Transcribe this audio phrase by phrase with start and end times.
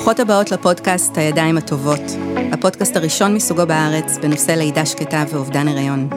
[0.00, 2.00] ברוכות הבאות לפודקאסט הידיים הטובות,
[2.52, 6.08] הפודקאסט הראשון מסוגו בארץ בנושא לידה שקטה ואובדן הריון.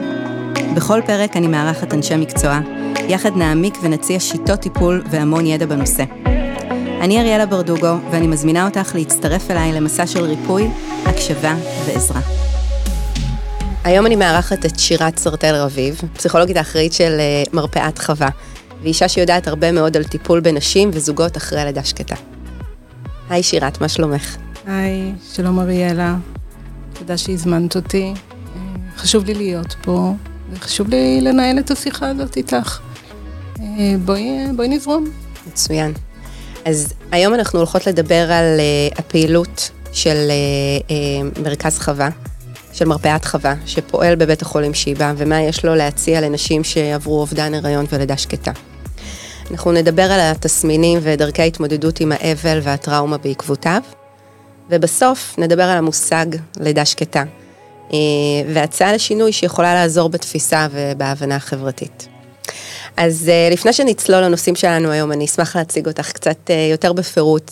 [0.76, 2.60] בכל פרק אני מארחת אנשי מקצוע,
[3.08, 6.04] יחד נעמיק ונציע שיטות טיפול והמון ידע בנושא.
[7.00, 10.68] אני אריאלה ברדוגו, ואני מזמינה אותך להצטרף אליי למסע של ריפוי,
[11.06, 11.54] הקשבה
[11.86, 12.20] ועזרה.
[13.84, 18.28] היום אני מארחת את שירת סרטל רביב, פסיכולוגית האחראית של אה, מרפאת חווה,
[18.82, 22.33] ואישה שיודעת הרבה מאוד על טיפול בנשים וזוגות אחרי לידה שקטה.
[23.30, 24.36] היי שירת, מה שלומך?
[24.66, 26.16] היי, שלום אריאלה,
[26.92, 28.14] תודה שהזמנת אותי.
[28.56, 28.60] אה,
[28.96, 30.12] חשוב לי להיות פה,
[30.52, 32.80] וחשוב לי לנהל את השיחה הזאת איתך.
[33.60, 35.04] אה, בואי, בואי נזרום.
[35.46, 35.92] מצוין.
[36.64, 40.88] אז היום אנחנו הולכות לדבר על uh, הפעילות של uh,
[41.36, 42.08] uh, מרכז חווה,
[42.72, 47.86] של מרפאת חווה, שפועל בבית החולים שיבא, ומה יש לו להציע לנשים שעברו אובדן הריון
[47.92, 48.52] ולידה שקטה.
[49.50, 53.80] אנחנו נדבר על התסמינים ודרכי ההתמודדות עם האבל והטראומה בעקבותיו,
[54.70, 56.26] ובסוף נדבר על המושג
[56.60, 57.24] לידה שקטה,
[58.48, 62.08] והצעה לשינוי שיכולה לעזור בתפיסה ובהבנה החברתית.
[62.96, 67.50] אז uh, לפני שנצלול לנושאים שלנו היום, אני אשמח להציג אותך קצת uh, יותר בפירוט.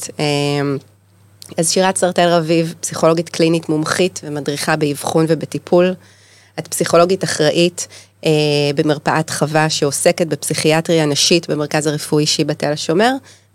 [1.56, 5.94] אז שירת סרטל רביב, פסיכולוגית קלינית מומחית ומדריכה באבחון ובטיפול.
[6.58, 7.88] את פסיכולוגית אחראית
[8.74, 13.12] במרפאת חווה שעוסקת בפסיכיאטריה נשית במרכז הרפואי שיבא תל השומר,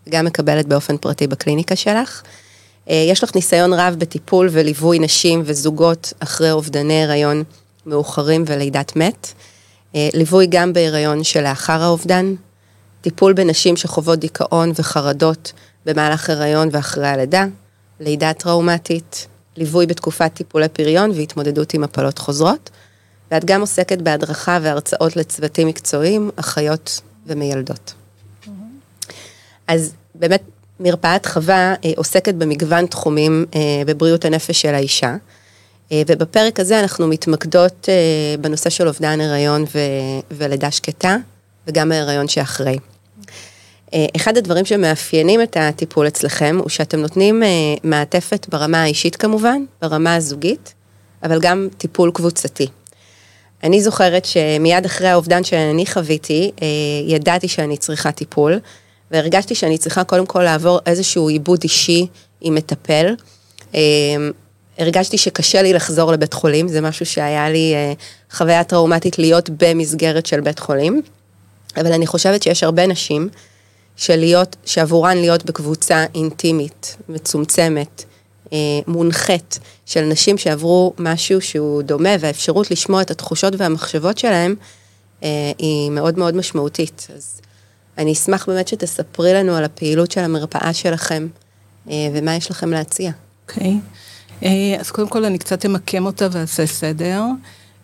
[0.07, 2.21] וגם מקבלת באופן פרטי בקליניקה שלך.
[2.87, 7.43] Uh, יש לך ניסיון רב בטיפול וליווי נשים וזוגות אחרי אובדני הריון
[7.85, 9.33] מאוחרים ולידת מת.
[9.95, 12.33] אה, ליווי גם בהיריון שלאחר האובדן,
[13.01, 15.53] טיפול בנשים שחוות דיכאון וחרדות
[15.85, 17.45] במהלך הריון ואחרי הלידה,
[17.99, 22.69] לידה טראומטית, ליווי בתקופת טיפולי פריון והתמודדות עם הפלות חוזרות,
[23.31, 27.93] ואת גם עוסקת בהדרכה והרצאות לצוותים מקצועיים, אחיות ומיילדות.
[29.67, 30.41] אז באמת
[30.79, 35.15] מרפאת חווה אה, עוסקת במגוון תחומים אה, בבריאות הנפש של האישה.
[35.91, 41.17] אה, ובפרק הזה אנחנו מתמקדות אה, בנושא של אובדן הריון ו- ולידה שקטה,
[41.67, 42.77] וגם ההריון שאחרי.
[43.93, 47.43] אה, אחד הדברים שמאפיינים את הטיפול אצלכם, הוא שאתם נותנים
[47.83, 50.73] מעטפת ברמה האישית כמובן, ברמה הזוגית,
[51.23, 52.67] אבל גם טיפול קבוצתי.
[53.63, 56.51] אני זוכרת שמיד אחרי האובדן שאני חוויתי,
[57.07, 58.59] ידעתי שאני צריכה טיפול,
[59.11, 62.07] והרגשתי שאני צריכה קודם כל לעבור איזשהו עיבוד אישי
[62.41, 63.15] עם מטפל.
[64.77, 67.93] הרגשתי שקשה לי לחזור לבית חולים, זה משהו שהיה לי אה,
[68.31, 71.01] חוויה טראומטית להיות במסגרת של בית חולים,
[71.77, 73.29] אבל אני חושבת שיש הרבה נשים
[73.95, 78.16] שלהיות, שעבורן להיות בקבוצה אינטימית, מצומצמת, אה,
[78.87, 84.55] מונחית, של נשים שעברו משהו שהוא דומה, והאפשרות לשמוע את התחושות והמחשבות שלהם,
[85.23, 87.07] אה, היא מאוד מאוד משמעותית.
[87.15, 87.41] אז
[87.97, 91.27] אני אשמח באמת שתספרי לנו על הפעילות של המרפאה שלכם,
[91.87, 93.11] ומה יש לכם להציע.
[93.47, 93.71] אוקיי.
[93.71, 93.97] Okay.
[94.43, 97.23] אה, אז קודם כל אני קצת אמקם אותה ואעשה סדר.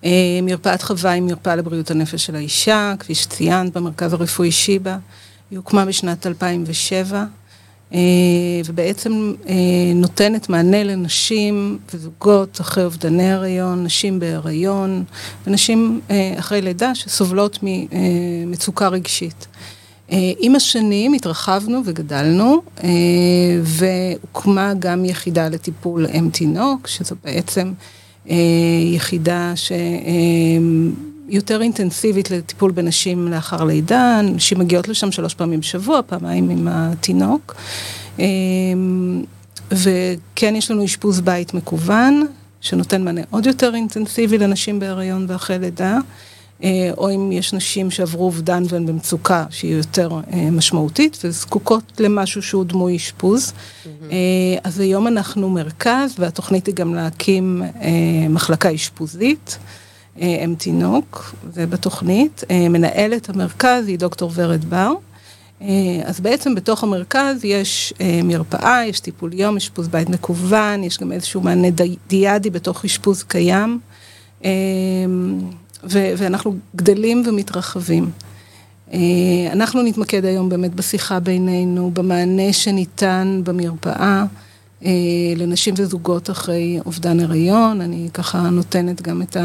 [0.05, 4.97] אה, מרפאת חווה היא מרפאה לבריאות הנפש של האישה, כפי שציינת, במרכז הרפואי שיבא.
[5.51, 7.25] היא הוקמה בשנת 2007, אה,
[8.65, 9.33] ובעצם
[9.95, 15.03] נותנת מענה לנשים וזוגות אחרי אובדני הריון, נשים בהריון,
[15.47, 16.01] ונשים
[16.39, 19.47] אחרי לידה שסובלות ממצוקה רגשית.
[20.11, 22.89] אה, עם השנים התרחבנו וגדלנו, אה,
[23.63, 27.73] והוקמה גם יחידה לטיפול אם תינוק, שזו בעצם
[28.29, 28.35] אה,
[28.93, 29.53] יחידה
[31.31, 37.55] שיותר אינטנסיבית לטיפול בנשים לאחר לידה, נשים מגיעות לשם שלוש פעמים בשבוע, פעמיים עם התינוק.
[39.71, 42.27] וכן יש לנו אשפוז בית מקוון,
[42.61, 45.97] שנותן מענה עוד יותר אינטנסיבי לנשים בהריון ואחרי לידה.
[46.63, 52.41] אה, או אם יש נשים שעברו אובדן והן במצוקה שהיא יותר אה, משמעותית וזקוקות למשהו
[52.41, 53.53] שהוא דמוי אשפוז.
[53.53, 53.87] Mm-hmm.
[54.63, 57.63] אז היום אנחנו מרכז והתוכנית היא גם להקים
[58.29, 59.57] מחלקה אשפוזית.
[60.17, 62.43] אם תינוק, זה בתוכנית.
[62.69, 64.93] מנהלת המרכז היא דוקטור ורד בר.
[66.05, 67.93] אז בעצם בתוך המרכז יש
[68.23, 71.67] מרפאה, יש טיפול יום, אשפוז בית מקוון, יש גם איזשהו מענה
[72.07, 73.79] דיאדי בתוך אשפוז קיים.
[75.83, 78.11] ו- ואנחנו גדלים ומתרחבים.
[78.93, 78.99] אה,
[79.51, 84.23] אנחנו נתמקד היום באמת בשיחה בינינו, במענה שניתן במרפאה
[84.85, 84.91] אה,
[85.35, 89.37] לנשים וזוגות אחרי אובדן הריון, אני ככה נותנת גם את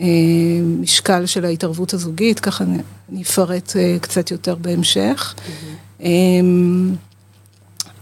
[0.00, 2.64] המשקל אה, של ההתערבות הזוגית, ככה
[3.12, 5.34] אני אפרט קצת יותר בהמשך.
[5.36, 6.02] Mm-hmm.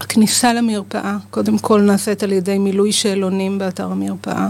[0.01, 4.49] הכניסה למרפאה, קודם כל נעשית על ידי מילוי שאלונים באתר המרפאה.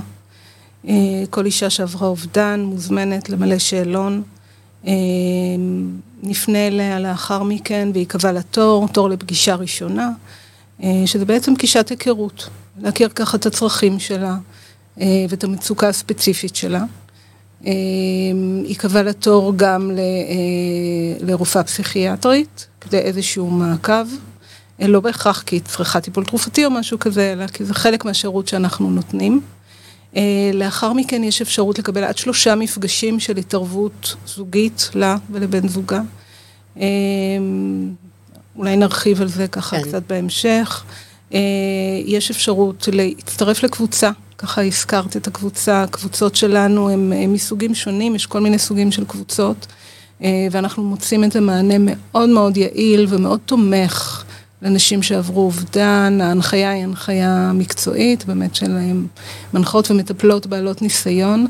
[0.88, 0.94] אה,
[1.30, 4.22] כל אישה שעברה אובדן מוזמנת למלא שאלון.
[4.86, 4.92] אה,
[6.22, 10.10] נפנה אליה לאחר מכן וייקבע לה תור, תור לפגישה ראשונה.
[11.06, 12.48] שזה בעצם גישת היכרות,
[12.80, 14.36] להכיר ככה את הצרכים שלה
[14.98, 16.84] ואת המצוקה הספציפית שלה.
[18.64, 19.90] ייקבע לה תור גם
[21.20, 24.04] לרופאה פסיכיאטרית, כדי איזשהו מעקב.
[24.78, 28.48] לא בהכרח כי היא צריכה טיפול תרופתי או משהו כזה, אלא כי זה חלק מהשירות
[28.48, 29.40] שאנחנו נותנים.
[30.54, 36.00] לאחר מכן יש אפשרות לקבל עד שלושה מפגשים של התערבות זוגית לה ולבן זוגה.
[38.56, 39.82] אולי נרחיב על זה ככה כן.
[39.82, 40.84] קצת בהמשך.
[42.04, 48.40] יש אפשרות להצטרף לקבוצה, ככה הזכרת את הקבוצה, הקבוצות שלנו הם מסוגים שונים, יש כל
[48.40, 49.66] מיני סוגים של קבוצות,
[50.50, 54.24] ואנחנו מוצאים את המענה מאוד מאוד יעיל ומאוד תומך
[54.62, 58.76] לנשים שעברו אובדן, ההנחיה היא הנחיה מקצועית, באמת של
[59.54, 61.46] מנחות ומטפלות בעלות ניסיון,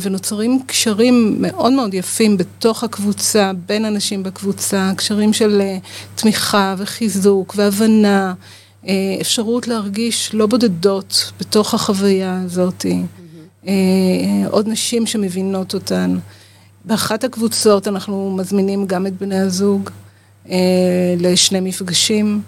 [0.00, 5.62] ונוצרים קשרים מאוד מאוד יפים בתוך הקבוצה, בין אנשים בקבוצה, קשרים של
[6.14, 8.34] תמיכה וחיזוק והבנה,
[9.20, 13.68] אפשרות להרגיש לא בודדות בתוך החוויה הזאת, mm-hmm.
[14.50, 16.18] עוד נשים שמבינות אותן.
[16.84, 19.90] באחת הקבוצות אנחנו מזמינים גם את בני הזוג.
[21.18, 22.42] לשני מפגשים.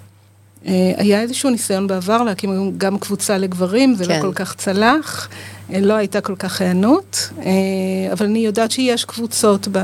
[0.96, 4.16] היה איזשהו ניסיון בעבר להקים גם קבוצה לגברים, זה כן.
[4.16, 5.28] לא כל כך צלח,
[5.70, 7.30] לא הייתה כל כך היענות,
[8.12, 9.78] אבל אני יודעת שיש קבוצות ב...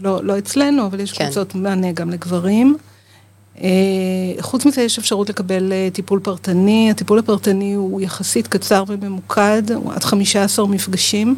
[0.00, 1.24] לא, לא אצלנו, אבל יש כן.
[1.24, 2.76] קבוצות מענה גם לגברים.
[4.40, 10.04] חוץ מזה יש אפשרות לקבל טיפול פרטני, הטיפול הפרטני הוא יחסית קצר וממוקד, הוא עד
[10.04, 11.36] 15 מפגשים.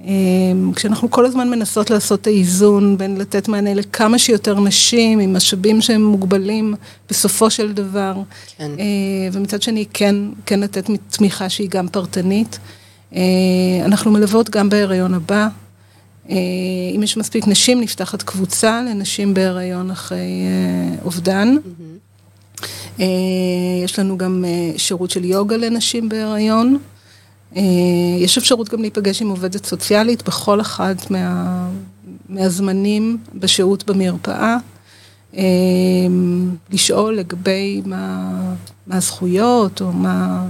[0.00, 5.36] אמ, כשאנחנו כל הזמן מנסות לעשות את האיזון בין לתת מענה לכמה שיותר נשים עם
[5.36, 6.74] משאבים שהם מוגבלים
[7.10, 8.14] בסופו של דבר,
[8.56, 8.70] כן.
[8.78, 8.84] אה,
[9.32, 10.16] ומצד שני כן,
[10.46, 12.58] כן לתת תמיכה שהיא גם פרטנית.
[13.14, 13.20] אה,
[13.84, 15.48] אנחנו מלוות גם בהיריון הבא.
[16.30, 16.36] אה,
[16.96, 20.30] אם יש מספיק נשים, נפתחת קבוצה לנשים בהיריון אחרי
[21.04, 21.56] אובדן.
[21.56, 23.02] Mm-hmm.
[23.84, 24.44] יש לנו גם
[24.76, 26.78] שירות של יוגה לנשים בהיריון.
[27.56, 27.62] אה,
[28.18, 31.68] יש אפשרות גם להיפגש עם עובדת סוציאלית בכל אחד מה,
[32.28, 34.56] מהזמנים בשהות במרפאה,
[35.36, 35.42] אה,
[36.70, 38.30] לשאול לגבי מה,
[38.86, 40.46] מה הזכויות או מה,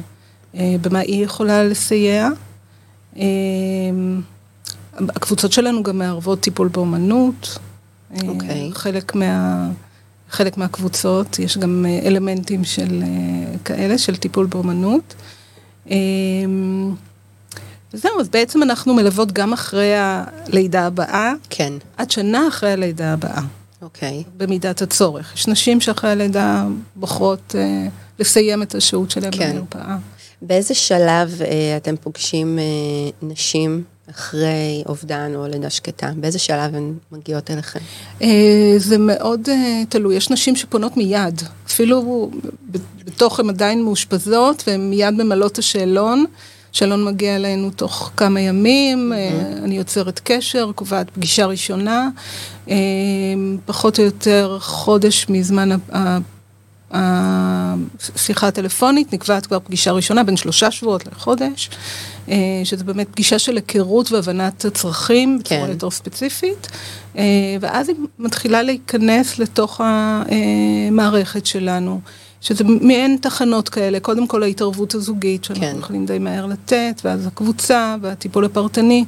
[0.54, 2.28] אה, במה היא יכולה לסייע.
[4.98, 7.58] הקבוצות שלנו גם מערבות טיפול באומנות.
[8.14, 8.28] Okay.
[8.28, 8.70] אוקיי.
[8.72, 9.68] חלק מה...
[10.30, 13.02] חלק מהקבוצות, יש גם אלמנטים של
[13.64, 15.14] כאלה, של טיפול באומנות.
[15.90, 16.94] אמ,
[17.94, 21.32] וזהו, אז בעצם אנחנו מלוות גם אחרי הלידה הבאה.
[21.50, 21.72] כן.
[21.96, 23.42] עד שנה אחרי הלידה הבאה.
[23.82, 24.22] אוקיי.
[24.36, 25.34] במידת הצורך.
[25.34, 26.66] יש נשים שאחרי הלידה
[26.96, 27.86] בוחרות אה,
[28.18, 29.56] לסיים את השהות שלהן כן.
[29.56, 29.96] במרפאה.
[30.42, 32.64] באיזה שלב אה, אתם פוגשים אה,
[33.22, 36.10] נשים אחרי אובדן או לידה שקטה?
[36.16, 37.80] באיזה שלב הן מגיעות אליכם?
[38.22, 40.16] אה, זה מאוד אה, תלוי.
[40.16, 42.30] יש נשים שפונות מיד, אפילו
[43.04, 46.24] בתוך הן עדיין מאושפזות, והן מיד ממלאות השאלון.
[46.72, 49.64] שאלון מגיע אלינו תוך כמה ימים, mm-hmm.
[49.64, 52.08] אני יוצרת קשר, קובעת פגישה ראשונה,
[53.66, 55.68] פחות או יותר חודש מזמן
[56.94, 61.70] השיחה הטלפונית, נקבעת כבר פגישה ראשונה בין שלושה שבועות לחודש,
[62.28, 65.56] אה, שזה באמת פגישה של היכרות והבנת הצרכים כן.
[65.56, 66.68] בצורה יותר ספציפית,
[67.18, 67.24] אה,
[67.60, 72.00] ואז היא מתחילה להיכנס לתוך המערכת שלנו.
[72.40, 75.76] שזה מעין תחנות כאלה, קודם כל ההתערבות הזוגית, שאנחנו כן.
[75.78, 79.04] יכולים די מהר לתת, ואז הקבוצה והטיפול הפרטני.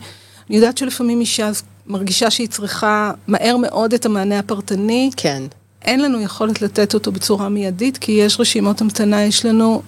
[0.49, 1.51] אני יודעת שלפעמים אישה
[1.87, 5.11] מרגישה שהיא צריכה מהר מאוד את המענה הפרטני.
[5.17, 5.43] כן.
[5.83, 9.83] אין לנו יכולת לתת אותו בצורה מיידית, כי יש רשימות המתנה, יש לנו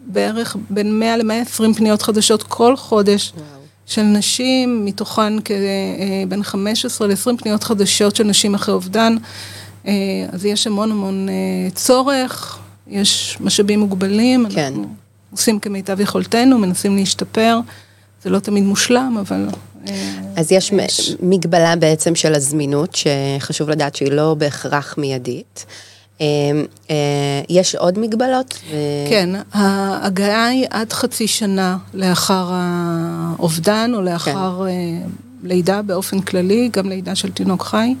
[0.00, 3.32] בערך בין 100 ל-120 פניות חדשות כל חודש.
[3.36, 3.56] וואו.
[3.86, 5.32] של נשים, מתוכן
[6.28, 9.16] בין 15 ל-20 פניות חדשות של נשים אחרי אובדן.
[9.86, 9.92] אה,
[10.32, 14.64] אז יש המון המון אה, צורך, יש משאבים מוגבלים, כן.
[14.64, 14.94] אנחנו
[15.30, 17.60] עושים כמיטב יכולתנו, מנסים להשתפר.
[18.24, 19.46] זה לא תמיד מושלם, אבל...
[19.88, 20.72] אה, אז יש
[21.22, 25.66] מגבלה בעצם של הזמינות, שחשוב לדעת שהיא לא בהכרח מיידית.
[26.20, 26.26] אה,
[26.90, 26.96] אה,
[27.48, 28.58] יש עוד מגבלות?
[29.10, 35.08] כן, ההגעה היא עד חצי שנה לאחר האובדן, או לאחר כן.
[35.42, 37.94] לידה באופן כללי, גם לידה של תינוק חי.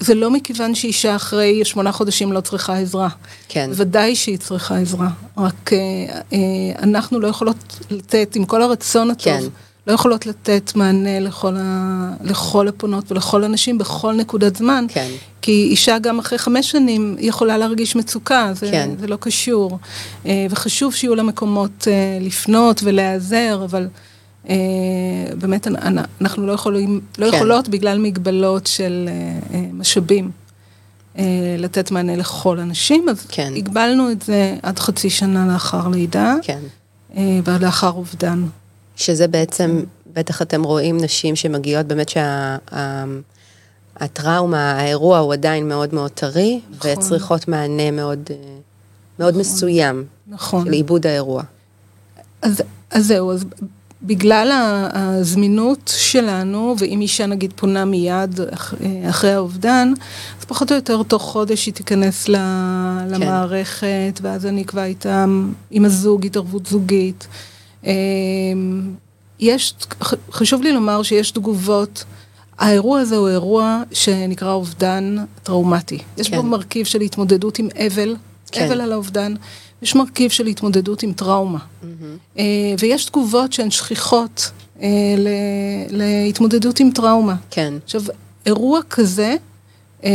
[0.00, 3.08] זה לא מכיוון שאישה אחרי שמונה חודשים לא צריכה עזרה.
[3.48, 3.70] כן.
[3.74, 5.70] ודאי שהיא צריכה עזרה, רק
[6.82, 9.24] אנחנו לא יכולות לתת, עם כל הרצון הטוב.
[9.24, 9.42] כן.
[9.86, 12.12] לא יכולות לתת מענה לכל, ה...
[12.24, 14.86] לכל הפונות ולכל הנשים בכל נקודת זמן.
[14.88, 15.10] כן.
[15.42, 18.90] כי אישה גם אחרי חמש שנים יכולה להרגיש מצוקה, זה, כן.
[18.98, 19.78] זה לא קשור.
[20.26, 23.88] אה, וחשוב שיהיו לה מקומות אה, לפנות ולהיעזר, אבל
[24.48, 24.54] אה,
[25.38, 25.66] באמת
[26.20, 27.36] אנחנו לא, יכולים, לא כן.
[27.36, 29.08] יכולות בגלל מגבלות של
[29.72, 30.30] משאבים.
[31.58, 33.52] לתת מענה לכל הנשים, אז כן.
[33.56, 36.58] הגבלנו את זה עד חצי שנה לאחר לידה, כן.
[37.44, 38.44] ולאחר אובדן.
[39.00, 42.56] שזה בעצם, בטח אתם רואים נשים שמגיעות באמת שה,
[44.54, 46.90] האירוע הוא עדיין מאוד מאוד טרי, נכון.
[46.90, 48.30] וצריכות מענה מאוד,
[49.18, 49.40] מאוד נכון.
[49.40, 50.04] מסוים.
[50.28, 50.64] נכון.
[50.64, 51.42] של עיבוד האירוע.
[52.42, 53.44] אז, אז זהו, אז
[54.02, 54.50] בגלל
[54.92, 58.40] הזמינות שלנו, ואם אישה נגיד פונה מיד
[59.08, 59.92] אחרי האובדן,
[60.38, 62.32] אז פחות או יותר תוך חודש היא תיכנס כן.
[63.08, 65.24] למערכת, ואז אני אקבע איתה
[65.70, 67.26] עם הזוג התערבות זוגית.
[67.84, 67.90] אמ,
[69.40, 69.74] יש,
[70.32, 72.04] חשוב לי לומר שיש תגובות,
[72.58, 75.98] האירוע הזה הוא אירוע שנקרא אובדן טראומטי.
[76.16, 76.36] יש כן.
[76.36, 78.16] בו מרכיב של התמודדות עם אבל,
[78.52, 78.66] כן.
[78.66, 79.34] אבל על האובדן.
[79.82, 81.58] יש מרכיב של התמודדות עם טראומה.
[81.58, 82.38] Mm-hmm.
[82.78, 84.50] ויש תגובות שהן שכיחות
[84.82, 84.88] אה,
[85.90, 87.34] להתמודדות עם טראומה.
[87.50, 87.74] כן.
[87.84, 88.02] עכשיו,
[88.46, 89.36] אירוע כזה,
[90.04, 90.10] אה,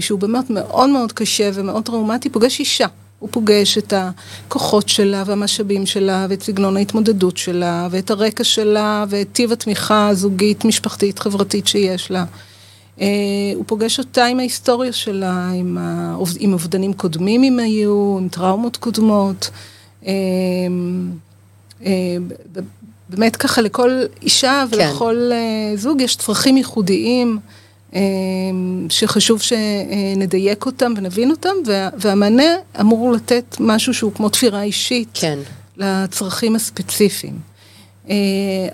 [0.00, 2.86] שהוא באמת מאוד מאוד קשה ומאוד טראומטי, פוגש אישה.
[3.22, 9.28] הוא פוגש את הכוחות שלה והמשאבים שלה ואת סגנון ההתמודדות שלה ואת הרקע שלה ואת
[9.32, 12.24] טיב התמיכה הזוגית, משפחתית, חברתית שיש לה.
[12.98, 13.00] Uh,
[13.54, 16.30] הוא פוגש אותה עם ההיסטוריה שלה, עם, האוב...
[16.38, 19.50] עם אובדנים קודמים אם היו, עם טראומות קודמות.
[20.02, 20.06] Uh,
[21.80, 21.84] uh,
[23.08, 24.64] באמת ככה לכל אישה.
[24.70, 25.76] ולכל כן.
[25.76, 27.38] זוג יש צרכים ייחודיים
[28.88, 35.38] שחשוב שנדייק אותם ונבין אותם, וה, והמענה אמור לתת משהו שהוא כמו תפירה אישית כן.
[35.76, 37.52] לצרכים הספציפיים.
[38.06, 38.10] Uh,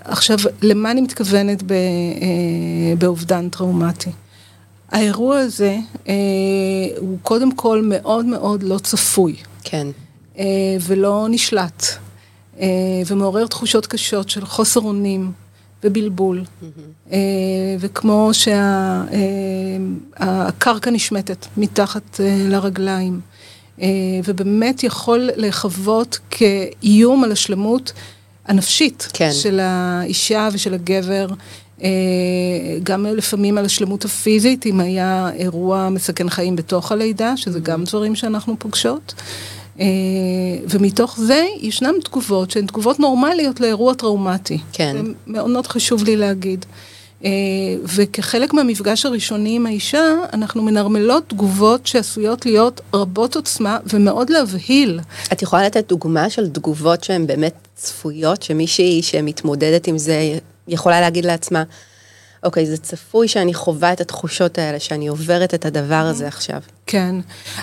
[0.03, 1.63] עכשיו, למה אני מתכוונת uh,
[2.97, 4.09] באובדן טראומטי?
[4.91, 6.09] האירוע הזה uh,
[6.97, 9.35] הוא קודם כל מאוד מאוד לא צפוי.
[9.63, 9.87] כן.
[10.81, 11.85] ולא נשלט,
[13.07, 15.31] ומעורר תחושות קשות של חוסר אונים
[15.83, 17.09] ובלבול, mm-hmm.
[17.09, 17.13] uh,
[17.79, 18.29] וכמו
[20.43, 23.19] שהקרקע uh, נשמטת מתחת uh, לרגליים,
[24.25, 27.93] ובאמת יכול לחוות כאיום על השלמות.
[28.49, 29.31] הנפשית כן.
[29.31, 31.27] של האישה ושל הגבר,
[31.83, 31.89] אה,
[32.83, 38.15] גם לפעמים על השלמות הפיזית, אם היה אירוע מסכן חיים בתוך הלידה, שזה גם דברים
[38.15, 39.13] שאנחנו פוגשות.
[39.79, 39.85] אה,
[40.69, 44.57] ומתוך זה ישנן תגובות שהן תגובות נורמליות לאירוע טראומטי.
[44.73, 44.95] כן.
[44.97, 46.65] זה מאוד מאוד חשוב לי להגיד.
[47.25, 47.29] אה,
[47.83, 54.99] וכחלק מהמפגש הראשוני עם האישה, אנחנו מנרמלות תגובות שעשויות להיות רבות עוצמה ומאוד להבהיל.
[55.33, 61.25] את יכולה לתת דוגמה של תגובות שהן באמת צפויות, שמישהי שמתמודדת עם זה יכולה להגיד
[61.25, 61.63] לעצמה,
[62.43, 66.59] אוקיי, זה צפוי שאני חווה את התחושות האלה, שאני עוברת את הדבר הזה עכשיו.
[66.91, 67.15] כן,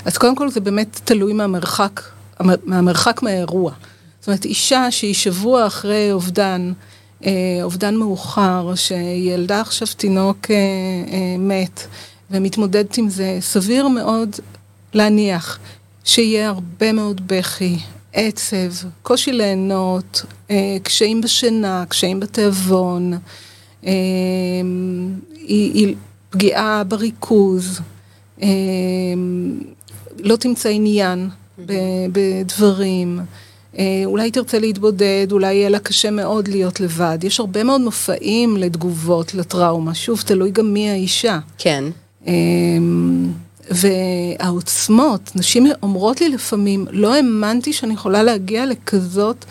[0.05, 2.01] אז קודם כל זה באמת תלוי מהמרחק,
[2.41, 3.73] מהמרחק מהאירוע.
[4.21, 6.73] זאת אומרת, אישה שהיא שבוע אחרי אובדן,
[7.25, 7.31] אה,
[7.63, 10.57] אובדן מאוחר, שילדה עכשיו תינוק אה,
[11.13, 11.87] אה, מת
[12.31, 14.37] ומתמודדת עם זה, סביר מאוד
[14.95, 15.59] להניח
[16.05, 17.79] שיהיה הרבה מאוד בכי,
[18.13, 20.25] עצב, קושי ליהנות,
[20.83, 23.19] קשיים בשינה, קשיים בתיאבון,
[26.31, 27.81] פגיעה בריכוז,
[30.19, 31.29] לא תמצא עניין
[32.13, 33.21] בדברים.
[33.79, 37.19] אה, אולי תרצה להתבודד, אולי יהיה לה קשה מאוד להיות לבד.
[37.23, 39.95] יש הרבה מאוד מופעים לתגובות לטראומה.
[39.95, 41.39] שוב, תלוי גם מי האישה.
[41.59, 41.85] כן.
[42.27, 43.33] אמ,
[43.71, 49.45] והעוצמות, נשים אומרות לי לפעמים, לא האמנתי שאני יכולה להגיע לכזאת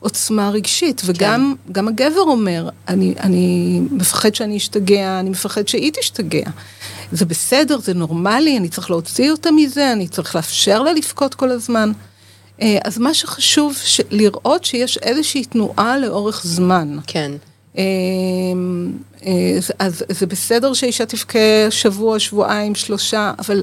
[0.00, 1.88] עוצמה רגשית, וגם כן.
[1.88, 6.50] הגבר אומר, אני, אני מפחד שאני אשתגע, אני מפחד שהיא תשתגע.
[7.12, 11.50] זה בסדר, זה נורמלי, אני צריך להוציא אותה מזה, אני צריך לאפשר לה לבכות כל
[11.50, 11.92] הזמן.
[12.62, 13.76] אה, אז מה שחשוב.
[14.10, 16.98] לראות שיש איזושהי תנועה לאורך זמן.
[17.06, 17.32] כן.
[17.78, 17.82] אה,
[19.26, 23.62] אה, אז זה בסדר שאישה תבכה שבוע, שבועיים, שלושה, אבל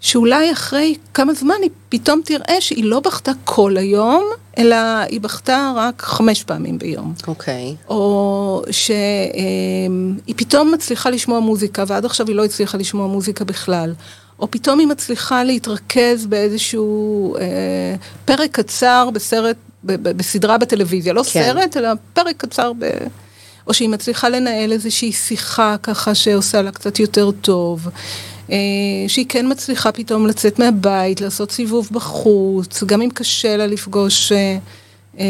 [0.00, 4.24] שאולי אחרי כמה זמן היא פתאום תראה שהיא לא בכתה כל היום,
[4.58, 4.76] אלא
[5.08, 7.14] היא בכתה רק חמש פעמים ביום.
[7.26, 7.74] אוקיי.
[7.78, 7.90] Okay.
[7.90, 13.94] או שהיא פתאום מצליחה לשמוע מוזיקה, ועד עכשיו היא לא הצליחה לשמוע מוזיקה בכלל.
[14.40, 21.22] או פתאום היא מצליחה להתרכז באיזשהו אה, פרק קצר בסרט, ב, ב, בסדרה בטלוויזיה, לא
[21.22, 21.42] כן.
[21.42, 22.90] סרט, אלא פרק קצר ב...
[23.66, 27.86] או שהיא מצליחה לנהל איזושהי שיחה ככה שעושה לה קצת יותר טוב.
[27.86, 27.92] אה,
[29.08, 34.58] שהיא כן מצליחה פתאום לצאת מהבית, לעשות סיבוב בחוץ, גם אם קשה לה לפגוש אה,
[35.18, 35.24] אה,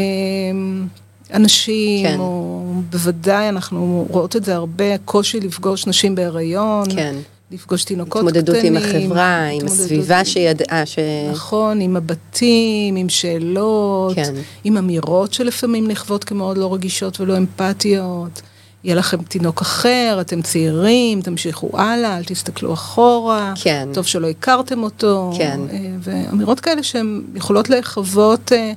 [1.33, 2.19] אנשים, כן.
[2.19, 6.95] או בוודאי אנחנו רואות את זה הרבה, קושי לפגוש נשים בהיריון.
[6.95, 7.15] כן.
[7.51, 8.43] לפגוש תינוקות קטנים.
[8.43, 10.99] התמודדות עם החברה, עם הסביבה שידעה ש...
[11.31, 14.33] נכון, עם מבטים, עם שאלות, כן.
[14.63, 18.41] עם אמירות שלפעמים נחוות כמאוד לא רגישות ולא אמפתיות,
[18.87, 23.89] יהיה לכם תינוק אחר, אתם צעירים, תמשיכו הלאה, אל תסתכלו אחורה, כן.
[23.93, 25.59] טוב שלא הכרתם אותו, כן.
[25.71, 28.71] אה, ואמירות כאלה שהן יכולות לחוות אה,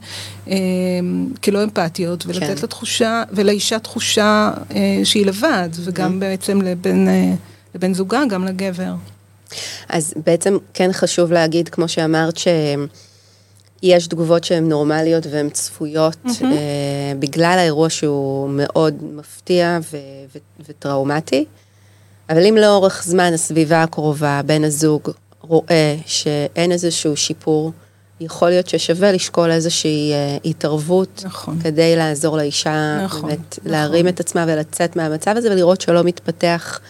[0.48, 0.56] אה,
[1.44, 2.54] כלא אמפתיות, ולתת כן.
[2.62, 6.20] לה תחושה, ולאישה תחושה אה, שהיא לבד, וגם Mm-hmm.
[6.20, 7.32] בעצם לבן, אה,
[7.74, 8.92] לבן זוגה, גם לגבר.
[9.88, 12.38] אז בעצם כן חשוב להגיד, כמו שאמרת,
[13.80, 16.52] שיש תגובות שהן נורמליות והן צפויות, מהמם.
[16.52, 19.96] אה, בגלל האירוע שהוא מאוד מפתיע ו-
[20.34, 21.44] ו- וטראומטי,
[22.30, 25.10] אבל אם לאורך זמן הסביבה הקרובה, בן הזוג,
[25.40, 27.72] רואה שאין איזשהו שיפור,
[28.20, 31.58] יכול להיות ששווה לשקול איזושהי אה, התערבות נכון.
[31.62, 33.70] כדי לעזור לאישה נכון, באמת נכון.
[33.72, 36.80] להרים את עצמה ולצאת מהמצב הזה ולראות שלא מתפתח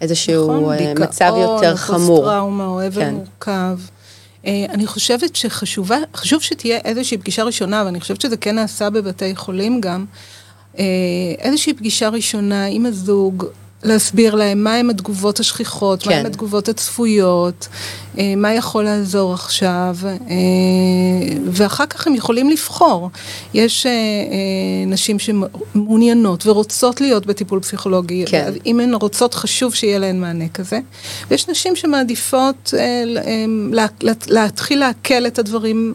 [0.00, 2.16] איזשהו נכון, אה, דיכאון, מצב יותר חמור.
[2.16, 3.14] פוסט-טראומה או אבל כן.
[3.14, 3.78] מורכב.
[4.46, 9.36] אה, אני חושבת שחשובה, חשוב שתהיה איזושהי פגישה ראשונה, ואני חושבת שזה כן נעשה בבתי
[9.36, 10.04] חולים גם,
[10.78, 10.84] אה,
[11.38, 13.44] איזושהי פגישה ראשונה עם הזוג,
[13.82, 16.10] להסביר להם מהם התגובות השכיחות, כן.
[16.10, 17.68] מהם התגובות הצפויות,
[18.18, 20.36] אה, מה יכול לעזור עכשיו, אה,
[21.46, 23.10] ואחר כך הם יכולים לבחור.
[23.54, 23.92] יש אה,
[24.86, 28.52] נשים שמעוניינות ורוצות להיות בטיפול פסיכולוגי, כן.
[28.66, 30.78] אם הן רוצות, חשוב שיהיה להן מענה כזה.
[31.30, 32.74] ויש נשים שמעדיפות
[34.28, 35.94] להתחיל לעכל את הדברים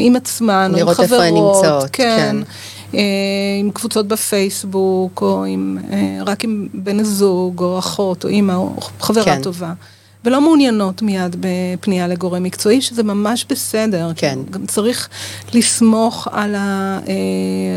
[0.00, 1.12] עם עצמן, עם לראות חברות.
[1.12, 2.18] איפה הן נמצאות, כן.
[2.30, 2.36] כן.
[2.94, 3.00] אה,
[3.60, 8.76] עם קבוצות בפייסבוק, או עם, אה, רק עם בן הזוג, או אחות, או אימא, או
[9.00, 9.42] חברה כן.
[9.42, 9.72] טובה.
[10.24, 14.12] ולא מעוניינות מיד בפנייה לגורם מקצועי, שזה ממש בסדר.
[14.16, 14.38] כן.
[14.46, 15.08] כי גם צריך
[15.54, 16.60] לסמוך על אה,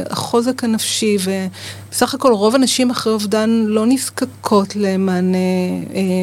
[0.09, 5.37] החוזק הנפשי, ובסך הכל רוב הנשים אחרי אובדן לא נזקקות למענה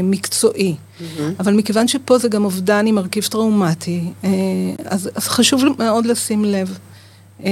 [0.02, 0.74] מקצועי.
[1.40, 4.04] אבל מכיוון שפה זה גם אובדן עם מרכיב טראומטי,
[4.84, 6.78] אז, אז חשוב מאוד לשים לב.
[7.44, 7.50] אה,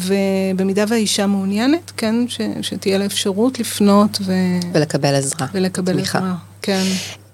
[0.00, 4.32] ובמידה והאישה מעוניינת, כן, ש, שתהיה לה אפשרות לפנות ו,
[4.72, 5.46] ולקבל עזרה.
[5.52, 6.18] ולקבל תמיכה.
[6.18, 6.34] עזרה.
[6.62, 6.82] כן.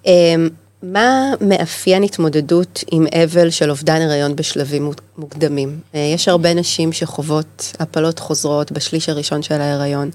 [0.06, 0.48] אמ,
[0.82, 5.80] מה מאפיין התמודדות עם אבל של אובדן הריון בשלבים מוק- מוקדמים?
[5.94, 10.10] אה, יש הרבה נשים שחוות הפלות חוזרות בשליש הראשון של ההיריון,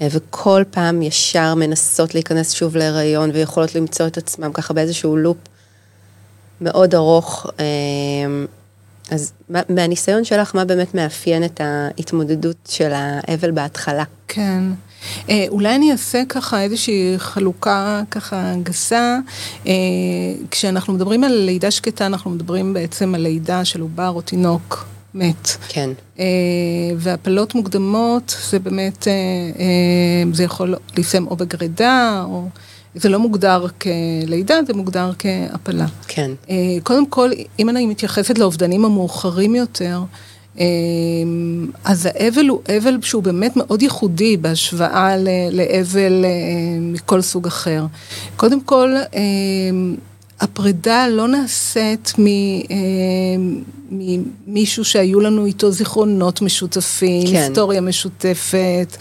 [0.00, 5.36] אה, וכל פעם ישר מנסות להיכנס שוב להיריון ויכולות למצוא את עצמם ככה באיזשהו לופ
[6.60, 7.46] מאוד ארוך.
[9.10, 14.04] אז מה- מהניסיון שלך, מה באמת מאפיין את ההתמודדות של האבל בהתחלה?
[14.28, 14.62] כן.
[15.30, 19.18] אה, אולי אני אעשה ככה איזושהי חלוקה ככה גסה.
[19.66, 19.72] אה,
[20.50, 25.48] כשאנחנו מדברים על לידה שקטה, אנחנו מדברים בעצם על לידה של עובר או תינוק מת.
[25.68, 26.24] כן, אה,
[26.96, 29.12] והפלות מוקדמות זה באמת, אה,
[29.58, 29.64] אה,
[30.32, 32.48] זה יכול להסתיים או בגרידה, או
[32.94, 35.86] זה לא מוגדר כלידה, זה מוגדר כהפלה.
[36.08, 40.00] כן, אה, קודם כל, אם אני מתייחסת לאובדנים המאוחרים יותר,
[40.60, 40.64] אה,
[41.84, 45.16] אז האבל הוא אבל שהוא באמת מאוד ייחודי בהשוואה
[45.52, 46.30] לאבל אה,
[46.80, 47.86] מכל סוג אחר.
[48.36, 48.94] קודם כל,
[50.40, 52.26] הפרידה לא נעשית מ-
[52.70, 52.76] אה,
[53.90, 57.36] ממישהו שהיו לנו איתו זיכרונות משותפים, כן.
[57.36, 58.96] היסטוריה משותפת,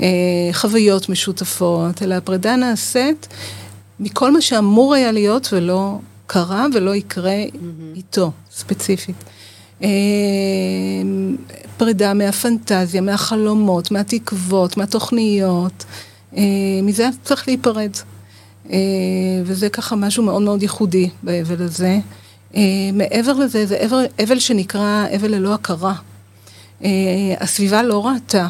[0.00, 0.06] אה,
[0.52, 3.28] חוויות משותפות, אלא הפרידה נעשית
[4.00, 7.42] מכל מה שאמור היה להיות ולא קרה ולא יקרה
[7.96, 9.16] איתו, ספציפית.
[9.82, 9.88] אה,
[11.76, 15.84] פרידה מהפנטזיה, מהחלומות, מהתקוות, מהתוכניות,
[16.82, 17.90] מזה צריך להיפרד.
[18.72, 18.78] אה,
[19.44, 21.98] וזה ככה משהו מאוד מאוד ייחודי באבל הזה.
[22.54, 22.60] אה,
[22.92, 25.94] מעבר לזה, זה אבל, אבל שנקרא אבל ללא הכרה.
[26.84, 26.88] אה,
[27.40, 28.46] הסביבה לא ראתה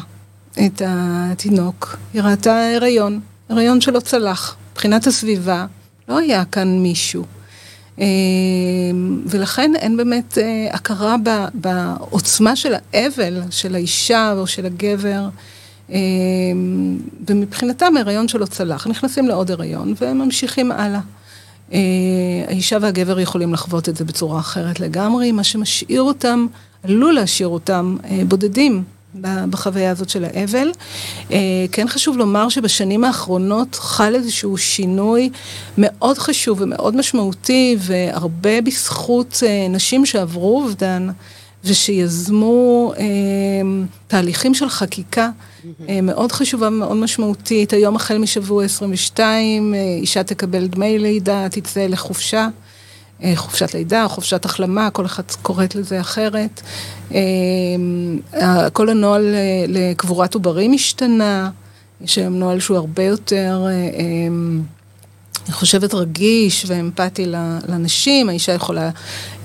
[0.65, 4.55] את התינוק, היא ראתה הריון, הריון שלא צלח.
[4.71, 5.65] מבחינת הסביבה,
[6.09, 7.23] לא היה כאן מישהו.
[9.25, 10.37] ולכן אין באמת
[10.71, 11.15] הכרה
[11.53, 15.29] בעוצמה של האבל של האישה או של הגבר.
[15.91, 15.97] אה,
[17.27, 20.99] ומבחינתם הריון שלא צלח, נכנסים לעוד הריון וממשיכים הלאה.
[21.73, 21.79] אה,
[22.47, 26.47] האישה והגבר יכולים לחוות את זה בצורה אחרת לגמרי, מה שמשאיר אותם,
[26.83, 28.83] עלול להשאיר אותם אה, בודדים
[29.49, 30.71] בחוויה הזאת של האבל.
[31.31, 31.37] אה,
[31.71, 35.29] כן חשוב לומר שבשנים האחרונות חל איזשהו שינוי
[35.77, 41.09] מאוד חשוב ומאוד משמעותי, והרבה בזכות נשים שעברו אובדן.
[41.65, 42.93] ושיזמו
[44.07, 45.29] תהליכים של חקיקה
[46.03, 47.73] מאוד חשובה ומאוד משמעותית.
[47.73, 52.47] היום החל משבוע 22, אה, אישה תקבל דמי לידה, תצא לחופשה.
[53.23, 56.61] אה, חופשת לידה, חופשת החלמה, כל אחת קוראת לזה אחרת.
[57.13, 57.19] אה,
[58.73, 61.49] כל הנוהל אה, לקבורת עוברים השתנה,
[62.01, 64.27] יש היום נוהל שהוא הרבה יותר אה, אה,
[65.45, 67.25] אני חושבת, רגיש ואמפתי
[67.67, 68.89] לנשים, האישה יכולה,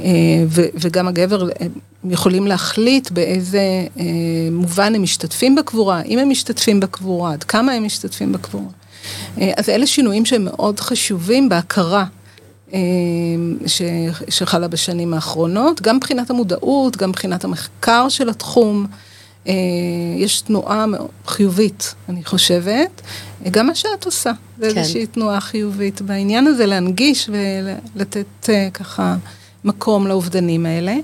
[0.01, 0.07] אה,
[0.51, 4.05] וגם הגבר, הם יכולים להחליט באיזה אה,
[4.51, 8.71] מובן הם משתתפים בקבורה, אם הם משתתפים בקבורה, עד כמה הם משתתפים בקבורה.
[9.41, 12.05] אה, אז אלה שינויים שהם מאוד חשובים בהכרה
[14.29, 18.87] שחלה בשנים האחרונות, גם מבחינת המודעות, גם מבחינת המחקר של התחום.
[20.17, 20.85] יש תנועה
[21.27, 23.03] חיובית, אני חושבת.
[23.51, 24.79] גם מה שאת עושה, זה כן.
[24.79, 27.31] איזושהי תנועה חיובית בעניין הזה, להנגיש
[27.95, 29.17] ולתת ככה
[29.65, 30.95] מקום לאובדנים האלה.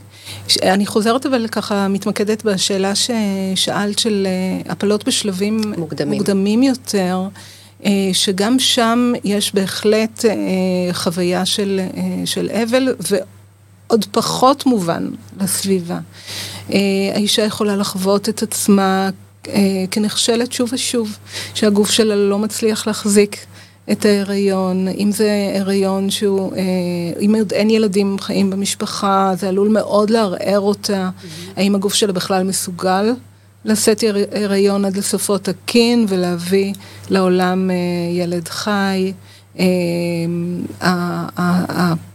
[0.62, 7.28] אני חוזרת אבל ככה מתמקדת בשאלה ששאלת של אה, הפלות בשלבים מוקדמים, מוקדמים יותר.
[7.84, 10.32] אה, שגם שם יש בהחלט אה,
[10.92, 11.80] חוויה של,
[12.24, 15.08] של אבל ועוד פחות מובן
[15.40, 15.98] לסביבה.
[17.14, 19.10] האישה יכולה לחוות את עצמה
[19.90, 21.16] כנכשלת שוב ושוב,
[21.54, 23.46] שהגוף שלה לא מצליח להחזיק
[23.92, 26.62] את ההיריון, אם זה הריון שהוא, אה,
[27.20, 31.50] אם עוד אין ילדים חיים במשפחה, זה עלול מאוד לערער אותה, mm-hmm.
[31.56, 33.12] האם הגוף שלה בכלל מסוגל
[33.64, 36.72] לשאת הריון עד לסופו תקין ולהביא
[37.10, 37.76] לעולם אה,
[38.12, 39.12] ילד חי.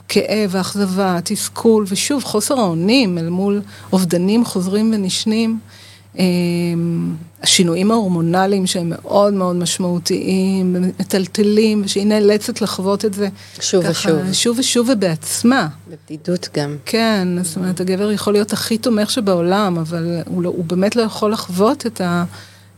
[0.06, 3.62] הכאב, האכזבה, התסכול, ושוב, חוסר האונים אל מול
[3.94, 5.60] אובדנים חוזרים ונשנים.
[6.18, 13.28] אמ, השינויים ההורמונליים שהם מאוד מאוד משמעותיים, מטלטלים, ושהיא נאלצת לחוות את זה.
[13.60, 14.34] שוב ככה, ושוב.
[14.34, 15.68] שוב ושוב ובעצמה.
[15.88, 16.78] בבדידות גם.
[16.86, 21.02] כן, זאת אומרת, הגבר יכול להיות הכי תומך שבעולם, אבל הוא, לא, הוא באמת לא
[21.02, 22.02] יכול לחוות את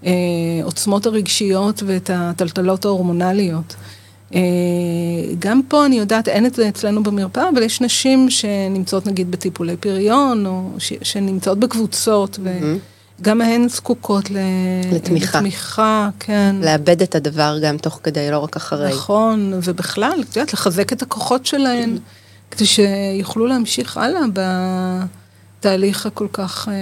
[0.03, 3.75] העוצמות אה, הרגשיות ואת הטלטלות ההורמונליות.
[4.35, 4.39] אה,
[5.39, 9.77] גם פה אני יודעת, אין את זה אצלנו במרפאה, אבל יש נשים שנמצאות נגיד בטיפולי
[9.77, 12.39] פריון, או שנמצאות בקבוצות.
[12.43, 12.59] ו...
[12.59, 12.97] Mm-hmm.
[13.25, 14.29] הן זקוקות
[14.91, 15.37] לתמיכה.
[15.37, 16.55] לתמיכה, כן.
[16.61, 18.89] לאבד את הדבר גם תוך כדי, לא רק אחרי.
[18.89, 21.97] נכון, ובכלל, את יודעת, לחזק את הכוחות שלהן,
[22.51, 24.21] כדי שיוכלו להמשיך הלאה
[25.59, 26.73] בתהליך הכל כך אה,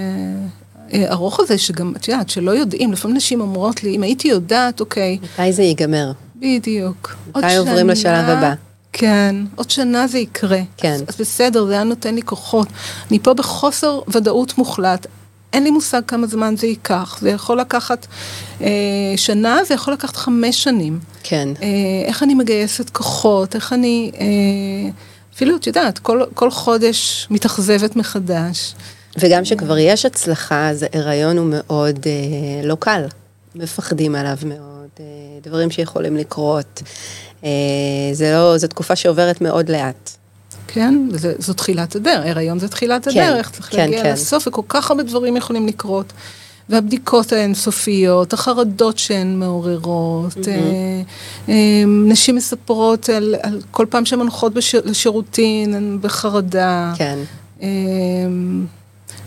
[0.92, 4.80] אה, ארוך הזה, שגם, את יודעת, שלא יודעים, לפעמים נשים אומרות לי, אם הייתי יודעת,
[4.80, 5.18] אוקיי.
[5.22, 6.12] מתי זה ייגמר?
[6.40, 7.16] בדיוק.
[7.36, 8.54] מתי עוברים לשלב הבא?
[8.92, 10.60] כן, עוד שנה זה יקרה.
[10.76, 10.92] כן.
[10.92, 12.68] אז, אז בסדר, זה היה נותן לי כוחות.
[13.10, 15.06] אני פה בחוסר ודאות מוחלט.
[15.52, 18.06] אין לי מושג כמה זמן זה ייקח, זה יכול לקחת
[18.60, 18.68] אה,
[19.16, 20.98] שנה, זה יכול לקחת חמש שנים.
[21.22, 21.48] כן.
[21.62, 21.68] אה,
[22.04, 24.26] איך אני מגייסת כוחות, איך אני, אה,
[25.34, 28.74] אפילו, את יודעת, כל, כל חודש מתאכזבת מחדש.
[29.18, 33.04] וגם שכבר יש הצלחה, אז הריון הוא מאוד אה, לא קל.
[33.54, 34.65] מפחדים עליו מאוד,
[35.46, 36.82] דברים שיכולים לקרות.
[37.44, 37.50] אה,
[38.12, 40.10] זה לא, זו תקופה שעוברת מאוד לאט.
[40.66, 41.08] כן?
[41.12, 44.12] וזה, זו תחילת הדרך, הריון זה תחילת כן, הדרך, צריך כן, להגיע כן.
[44.12, 46.12] לסוף, וכל כך הרבה דברים יכולים לקרות.
[46.68, 50.48] והבדיקות האינסופיות, החרדות שהן מעוררות, mm-hmm.
[50.48, 51.02] אה,
[51.48, 56.92] אה, נשים מספרות על, על כל פעם שהן הולכות בשיר, לשירותין, הן בחרדה.
[56.96, 57.18] כן.
[57.62, 57.68] אה,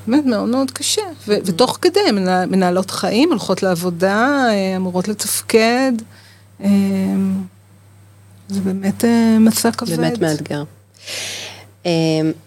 [0.09, 1.41] באמת מאוד מאוד קשה, ו- mm-hmm.
[1.45, 2.15] ותוך כדי הן
[2.51, 5.91] מנהלות חיים, הולכות לעבודה, אה, אמורות לתפקד.
[6.63, 6.69] אה,
[8.49, 9.95] זה באמת אה, מסע כבד.
[9.95, 10.63] באמת מאתגר.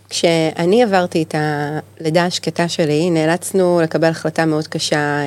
[0.09, 1.35] כשאני עברתי את
[2.01, 5.19] הלידה השקטה שלי, נאלצנו לקבל החלטה מאוד קשה,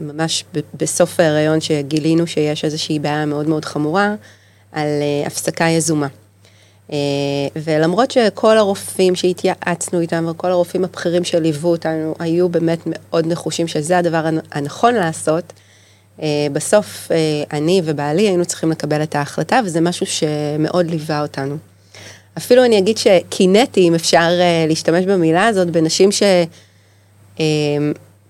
[0.00, 4.14] ממש בסוף ההיריון, שגילינו שיש איזושהי בעיה מאוד מאוד חמורה,
[4.72, 4.88] על
[5.26, 6.06] הפסקה יזומה.
[6.92, 6.96] אה,
[7.56, 13.98] ולמרות שכל הרופאים שהתייעצנו איתם, וכל הרופאים הבכירים שליוו אותנו, היו באמת מאוד נחושים שזה
[13.98, 15.52] הדבר הנכון לעשות,
[16.22, 17.10] אה, בסוף
[17.52, 21.56] אני ובעלי היינו צריכים לקבל את ההחלטה, וזה משהו שמאוד ליווה אותנו.
[22.38, 24.28] אפילו אני אגיד שקינאתי, אם אפשר
[24.68, 26.10] להשתמש במילה הזאת, בנשים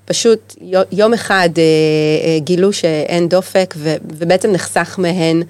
[0.09, 1.49] שפשוט אה, יום אחד
[2.39, 5.43] גילו שאין דופק, ובעצם נחסך מהן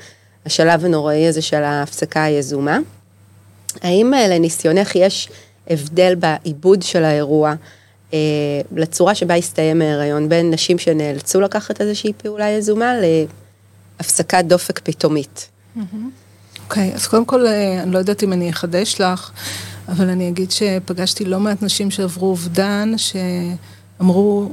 [0.47, 2.79] השלב הנוראי הזה של ההפסקה היזומה.
[3.83, 5.29] האם uh, לניסיונך יש
[5.71, 7.55] הבדל בעיבוד של האירוע
[8.11, 8.15] uh,
[8.77, 12.93] לצורה שבה הסתיים ההיריון בין נשים שנאלצו לקחת איזושהי פעולה יזומה
[14.01, 15.49] להפסקת דופק פתאומית?
[16.65, 19.31] אוקיי, okay, אז קודם כל, אה, אני לא יודעת אם אני אחדש לך,
[19.89, 24.53] אבל אני אגיד שפגשתי לא מעט נשים שעברו אובדן, שאמרו,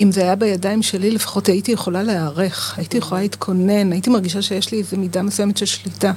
[0.00, 4.72] אם זה היה בידיים שלי, לפחות הייתי יכולה להיערך, הייתי יכולה להתכונן, הייתי מרגישה שיש
[4.72, 6.12] לי איזו מידה מסוימת של שליטה.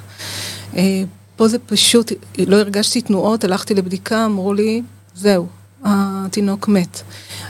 [0.75, 1.03] אה,
[1.35, 4.81] פה זה פשוט, לא הרגשתי תנועות, הלכתי לבדיקה, אמרו לי,
[5.15, 5.47] זהו,
[5.83, 7.01] התינוק מת.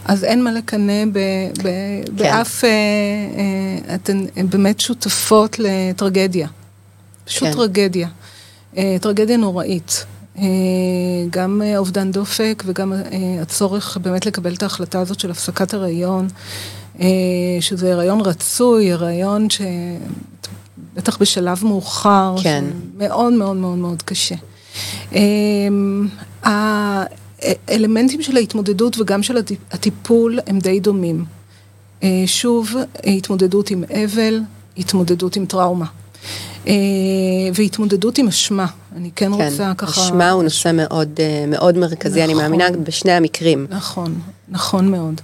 [0.06, 2.16] אז אין מה לקנא ב, ב, כן.
[2.16, 6.48] באף, אה, אה, אתן באמת שותפות לטרגדיה.
[7.26, 7.54] פשוט כן.
[7.54, 8.08] טרגדיה.
[8.78, 10.06] אה, טרגדיה נוראית.
[10.38, 10.44] אה,
[11.30, 12.94] גם אה, אובדן דופק וגם
[13.42, 16.28] הצורך באמת לקבל את ההחלטה הזאת של הפסקת הריון,
[17.60, 19.48] שזה הריון רצוי, הריון
[20.94, 22.66] בטח בשלב מאוחר, כן.
[22.98, 24.36] מאוד מאוד מאוד מאוד קשה.
[26.44, 29.38] האלמנטים של ההתמודדות וגם של
[29.72, 31.26] הטיפול הם די דומים.
[32.04, 34.40] אה, שוב, התמודדות עם אבל,
[34.78, 35.86] התמודדות עם טראומה.
[36.68, 36.74] אה,
[37.54, 39.92] והתמודדות עם אשמה, אני כן, כן רוצה ככה...
[39.94, 43.68] כן, אשמה הוא נושא מאוד, אה, מאוד מרכזי, נכון, אני מאמינה בשני המקרים.
[43.70, 45.22] נכון, נכון מאוד.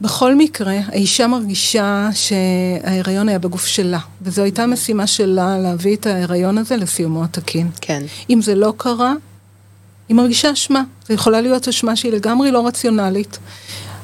[0.00, 6.58] בכל מקרה, האישה מרגישה שההיריון היה בגוף שלה, וזו הייתה משימה שלה להביא את ההיריון
[6.58, 7.70] הזה לסיומו התקין.
[7.80, 8.02] כן.
[8.30, 9.14] אם זה לא קרה,
[10.08, 10.82] היא מרגישה אשמה.
[11.08, 13.38] זו יכולה להיות אשמה שהיא לגמרי לא רציונלית.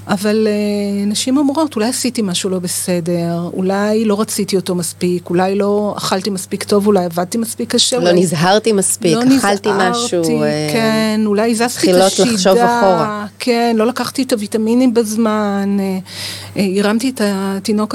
[0.08, 5.54] אבל uh, נשים אומרות, אולי עשיתי משהו לא בסדר, אולי לא רציתי אותו מספיק, אולי
[5.54, 7.98] לא אכלתי מספיק טוב, אולי עבדתי מספיק קשה.
[7.98, 8.20] לא אולי...
[8.20, 10.42] נזהרתי מספיק, לא אכלתי נזהרתי, משהו.
[10.42, 12.32] אה, כן, uh, אולי הזזתי את השידה.
[12.32, 13.26] לחשוב אחורה.
[13.38, 17.94] כן, לא לקחתי את הוויטמינים בזמן, uh, uh, הרמתי את התינוק,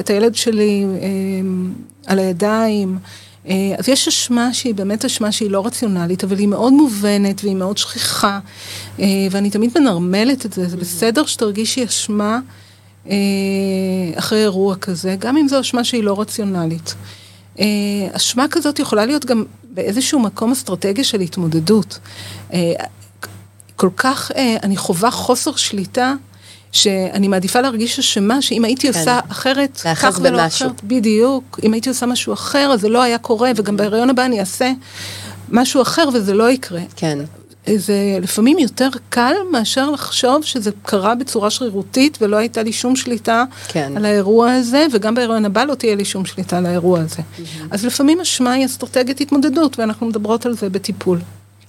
[0.00, 2.98] את הילד שלי uh, על הידיים.
[3.48, 7.56] אה, אז יש אשמה שהיא באמת אשמה שהיא לא רציונלית, אבל היא מאוד מובנת והיא
[7.56, 8.38] מאוד שכיחה,
[9.00, 12.40] אה, ואני תמיד מנרמלת את זה, זה בסדר שתרגישי אשמה
[13.10, 13.14] אה,
[14.14, 16.94] אחרי אירוע כזה, גם אם זו אשמה שהיא לא רציונלית.
[18.12, 21.98] אשמה כזאת יכולה להיות גם באיזשהו מקום אסטרטגיה של התמודדות.
[23.76, 24.30] כל כך,
[24.62, 26.14] אני חווה חוסר שליטה
[26.72, 28.98] שאני מעדיפה להרגיש אשמה, שאם הייתי כן.
[28.98, 30.46] עושה אחרת, כך ולא.
[30.46, 34.24] אחרת, בדיוק, אם הייתי עושה משהו אחר, אז זה לא היה קורה, וגם בהיריון הבא
[34.24, 34.72] אני אעשה
[35.48, 36.80] משהו אחר וזה לא יקרה.
[36.96, 37.18] כן.
[37.76, 43.44] זה לפעמים יותר קל מאשר לחשוב שזה קרה בצורה שרירותית ולא הייתה לי שום שליטה
[43.68, 43.92] כן.
[43.96, 47.16] על האירוע הזה, וגם בהיריון הבא לא תהיה לי שום שליטה על האירוע הזה.
[47.16, 47.42] Mm-hmm.
[47.70, 51.18] אז לפעמים אשמה היא אסטרטגיית התמודדות, ואנחנו מדברות על זה בטיפול.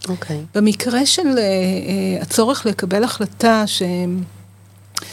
[0.10, 0.38] אוקיי.
[0.38, 0.58] Okay.
[0.58, 4.24] במקרה של uh, uh, הצורך לקבל החלטה שהם...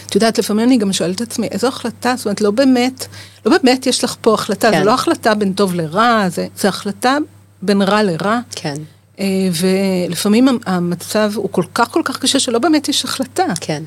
[0.06, 2.14] את יודעת, לפעמים אני גם שואלת את עצמי, איזו החלטה?
[2.16, 3.06] זאת אומרת, לא באמת,
[3.46, 4.78] לא באמת יש לך פה החלטה, כן.
[4.78, 7.18] זה לא החלטה בין טוב לרע, זה, זה החלטה
[7.62, 8.40] בין רע לרע.
[8.50, 8.74] כן.
[9.20, 13.46] אה, ולפעמים המצב הוא כל כך כל כך קשה שלא באמת יש החלטה.
[13.60, 13.82] כן.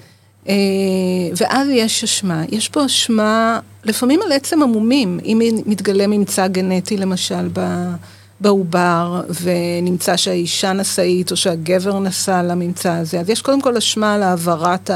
[0.50, 0.54] אה,
[1.38, 2.44] ואז יש אשמה.
[2.50, 7.60] יש פה אשמה, לפעמים על עצם המומים, אם מתגלה ממצא גנטי למשל ב...
[8.44, 14.24] בעובר, ונמצא שהאישה נשאית או שהגבר נשא לממצא הזה, אז יש קודם כל אשמה על
[14.24, 14.90] העברת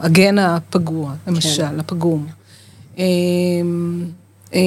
[0.00, 1.80] הגן הפגוע, למשל, כן.
[1.80, 2.26] הפגום.
[2.98, 3.04] אמ,
[4.54, 4.60] אה,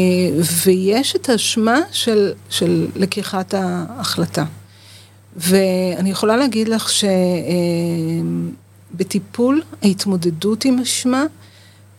[0.65, 4.45] ויש את האשמה של, של לקיחת ההחלטה.
[5.35, 6.89] ואני יכולה להגיד לך
[8.91, 11.23] שבטיפול ההתמודדות עם אשמה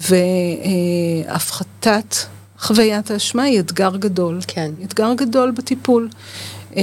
[0.00, 2.16] והפחתת
[2.60, 4.38] חוויית האשמה היא אתגר גדול.
[4.46, 4.70] כן.
[4.84, 6.08] אתגר גדול בטיפול.
[6.76, 6.82] אה,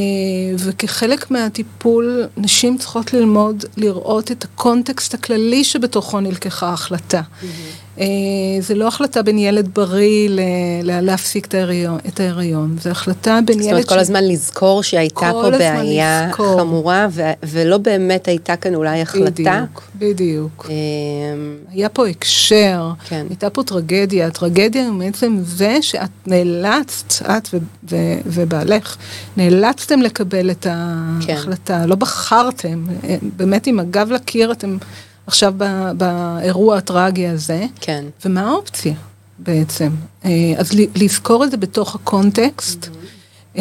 [0.57, 7.21] וכחלק מהטיפול, נשים צריכות ללמוד לראות את הקונטקסט הכללי שבתוכו נלקחה ההחלטה.
[7.21, 7.45] Mm-hmm.
[7.99, 8.05] אה,
[8.59, 10.29] זה לא החלטה בין ילד בריא
[10.83, 13.63] להפסיק את ההיריון, את ההיריון, זה החלטה בין ילד...
[13.63, 16.59] זאת אומרת, כל הזמן לזכור שהייתה פה בעיה לזכור.
[16.59, 17.21] חמורה, ו...
[17.43, 19.31] ולא באמת הייתה כאן אולי החלטה.
[19.31, 20.67] בדיוק, בדיוק.
[20.69, 20.75] אה,
[21.71, 23.25] היה פה הקשר, כן.
[23.29, 27.57] הייתה פה טרגדיה, הטרגדיה היא בעצם זה שאת נאלצת, את ו...
[27.89, 27.95] ו...
[28.25, 28.97] ובעלך,
[29.37, 30.69] נאלצתם לקבל את כן.
[31.33, 31.89] ההחלטה, כן.
[31.89, 34.77] לא בחרתם, אה, באמת עם הגב לקיר אתם...
[35.27, 35.53] עכשיו
[35.97, 37.65] באירוע הטרגי הזה.
[37.81, 38.05] כן.
[38.25, 38.93] ומה האופציה
[39.39, 39.89] בעצם?
[40.25, 43.59] אה, אז לזכור את זה בתוך הקונטקסט, mm-hmm.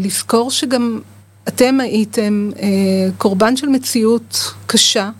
[0.00, 1.00] לזכור שגם
[1.48, 2.68] אתם הייתם אה,
[3.18, 5.10] קורבן של מציאות קשה.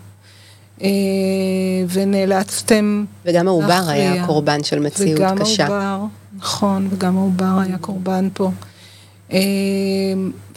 [1.89, 5.65] ונאלצתם וגם העובר היה קורבן של מציאות וגם קשה.
[5.65, 6.05] וגם העובר,
[6.37, 8.51] נכון, וגם העובר היה קורבן פה.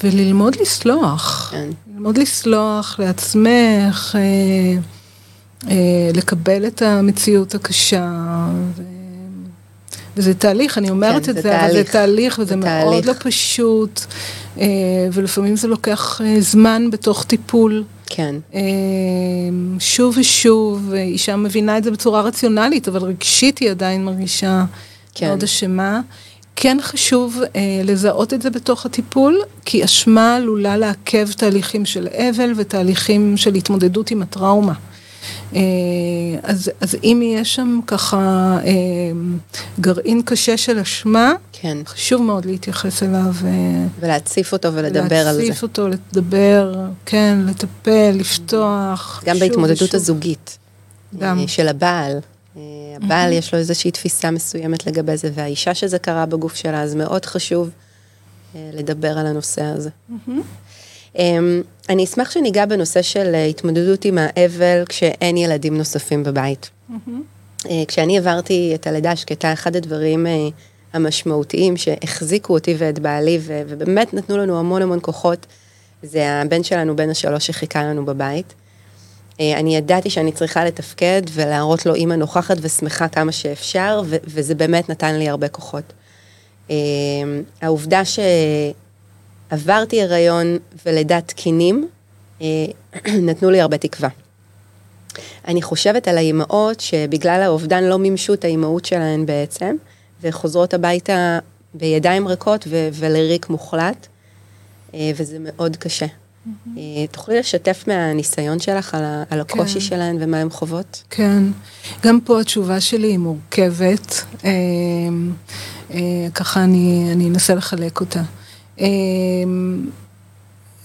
[0.05, 1.51] וללמוד לסלוח.
[1.53, 1.69] כן.
[1.95, 4.19] ללמוד לסלוח לעצמך.
[5.71, 8.11] אה, לקבל את המציאות הקשה.
[8.77, 8.83] ו...
[10.17, 13.07] וזה תהליך, אני אומרת כן, את זה, זה אבל זה תהליך, וזה זה מאוד תהליך.
[13.07, 14.01] לא פשוט,
[14.59, 14.67] אה,
[15.13, 17.85] ולפעמים זה לוקח אה, זמן בתוך טיפול.
[18.07, 18.35] כן.
[19.79, 24.65] שוב ושוב, אישה מבינה את זה בצורה רציונלית, אבל רגשית היא עדיין מרגישה
[25.15, 25.29] כן.
[25.29, 26.01] מאוד אשמה.
[26.57, 32.53] כן חשוב אה, לזהות את זה בתוך הטיפול, כי אשמה עלולה לעכב תהליכים של אבל
[32.57, 34.75] ותהליכים של התמודדות עם הטראומה.
[35.55, 35.61] אה,
[36.43, 38.19] אז, אז אם יש שם ככה
[38.65, 38.73] אה,
[39.81, 41.79] גרעין קשה של אשמה, כן.
[41.87, 43.35] חשוב מאוד להתייחס אליו.
[43.45, 43.51] אה,
[44.01, 45.43] ולהציף אותו ולדבר על זה.
[45.43, 46.75] להציף אותו, לדבר,
[47.07, 49.23] כן, לטפל, לפתוח.
[49.27, 49.95] גם בהתמודדות ושוב.
[49.95, 50.59] הזוגית.
[51.19, 51.45] גם.
[51.47, 52.19] של הבעל.
[52.97, 57.27] הבעל יש לו איזושהי תפיסה מסוימת לגבי זה, והאישה שזה קרה בגוף שלה, אז מאוד
[57.27, 57.71] חשוב
[58.55, 59.91] לדבר על הנושא הזה.
[61.19, 66.71] אמ, אני אשמח שניגע בנושא של אה, התמודדות עם האבל כשאין ילדים נוספים בבית.
[67.89, 70.27] כשאני עברתי את הלידה השקטה, אחד הדברים
[70.93, 75.47] המשמעותיים שהחזיקו אותי ואת בעלי, ובאמת נתנו לנו המון המון כוחות,
[76.03, 78.55] זה הבן שלנו, בן השלוש שחיכה לנו בבית.
[79.41, 85.15] אני ידעתי שאני צריכה לתפקד ולהראות לו אימא נוכחת ושמחה כמה שאפשר, וזה באמת נתן
[85.15, 85.93] לי הרבה כוחות.
[87.63, 88.03] העובדה
[89.51, 91.89] שעברתי הריון ולידת תקינים,
[93.29, 94.09] נתנו לי הרבה תקווה.
[95.49, 99.77] אני חושבת על האימהות שבגלל האובדן לא מימשו את האימהות שלהן בעצם,
[100.23, 101.39] וחוזרות הביתה
[101.75, 104.07] בידיים ריקות ולריק מוחלט,
[104.95, 106.07] וזה מאוד קשה.
[106.07, 106.79] Mm-hmm.
[107.11, 109.81] תוכלי לשתף מהניסיון שלך על, על הקושי כן.
[109.81, 111.03] שלהן ומה הן חוות?
[111.11, 111.43] כן,
[112.03, 114.25] גם פה התשובה שלי היא מורכבת,
[116.35, 118.23] ככה אני, אני אנסה לחלק אותה.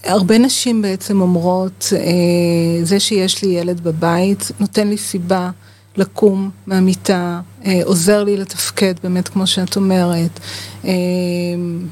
[0.04, 5.50] הרבה נשים בעצם אומרות, אה, זה שיש לי ילד בבית נותן לי סיבה
[5.96, 10.40] לקום מהמיטה, אה, עוזר לי לתפקד, באמת כמו שאת אומרת,
[10.84, 10.90] אה,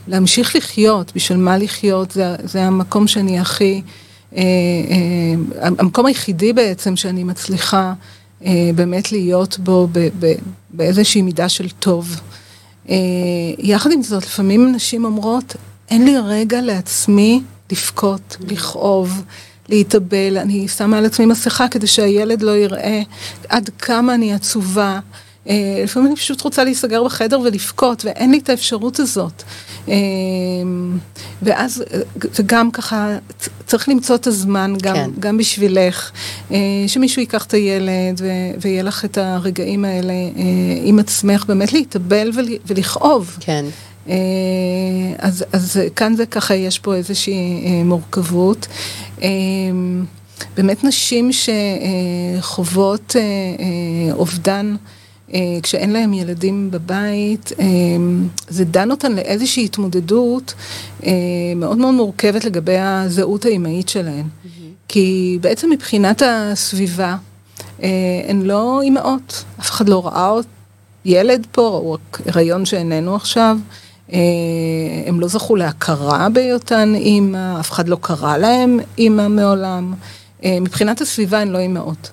[0.08, 3.82] להמשיך לחיות, בשביל מה לחיות, זה, זה המקום שאני הכי,
[5.60, 7.92] המקום היחידי בעצם שאני מצליחה
[8.74, 9.88] באמת להיות בו
[10.70, 12.20] באיזושהי מידה של טוב.
[13.58, 15.56] יחד עם זאת, לפעמים נשים אומרות,
[15.90, 19.22] אין לי רגע לעצמי לבכות, לכאוב,
[19.68, 23.02] להתאבל, אני שמה על עצמי מסכה כדי שהילד לא יראה
[23.48, 25.00] עד כמה אני עצובה.
[25.48, 29.42] אה, לפעמים אני פשוט רוצה להיסגר בחדר ולבכות, ואין לי את האפשרות הזאת.
[29.88, 29.94] אה,
[31.42, 31.84] ואז,
[32.38, 33.18] וגם ככה,
[33.66, 35.10] צריך למצוא את הזמן גם, כן.
[35.18, 36.10] גם בשבילך,
[36.50, 38.20] אה, שמישהו ייקח את הילד
[38.60, 40.12] ויהיה לך את הרגעים האלה
[40.84, 42.30] עם עצמך, באמת להתאבל
[42.66, 43.36] ולכאוב.
[43.40, 43.64] כן.
[44.08, 44.14] אה,
[45.18, 48.66] אז, אז כאן זה ככה, יש פה איזושהי אה, מורכבות.
[49.22, 49.28] אה,
[50.56, 53.16] באמת נשים שחוות
[54.12, 54.76] אובדן
[55.62, 57.52] כשאין להם ילדים בבית,
[58.48, 60.54] זה דן אותן לאיזושהי התמודדות
[61.56, 64.24] מאוד מאוד מורכבת לגבי הזהות האימהית שלהן.
[64.24, 64.48] Mm-hmm.
[64.88, 67.16] כי בעצם מבחינת הסביבה,
[68.28, 70.40] הן לא אימהות, אף אחד לא ראה
[71.04, 73.58] ילד פה, או רק הריון שאיננו עכשיו.
[74.12, 74.18] אה,
[75.06, 79.94] הם לא זכו להכרה בהיותן אימא, אף אחד לא קרא להם אימא מעולם.
[80.44, 82.10] אה, מבחינת הסביבה הן לא אימהות.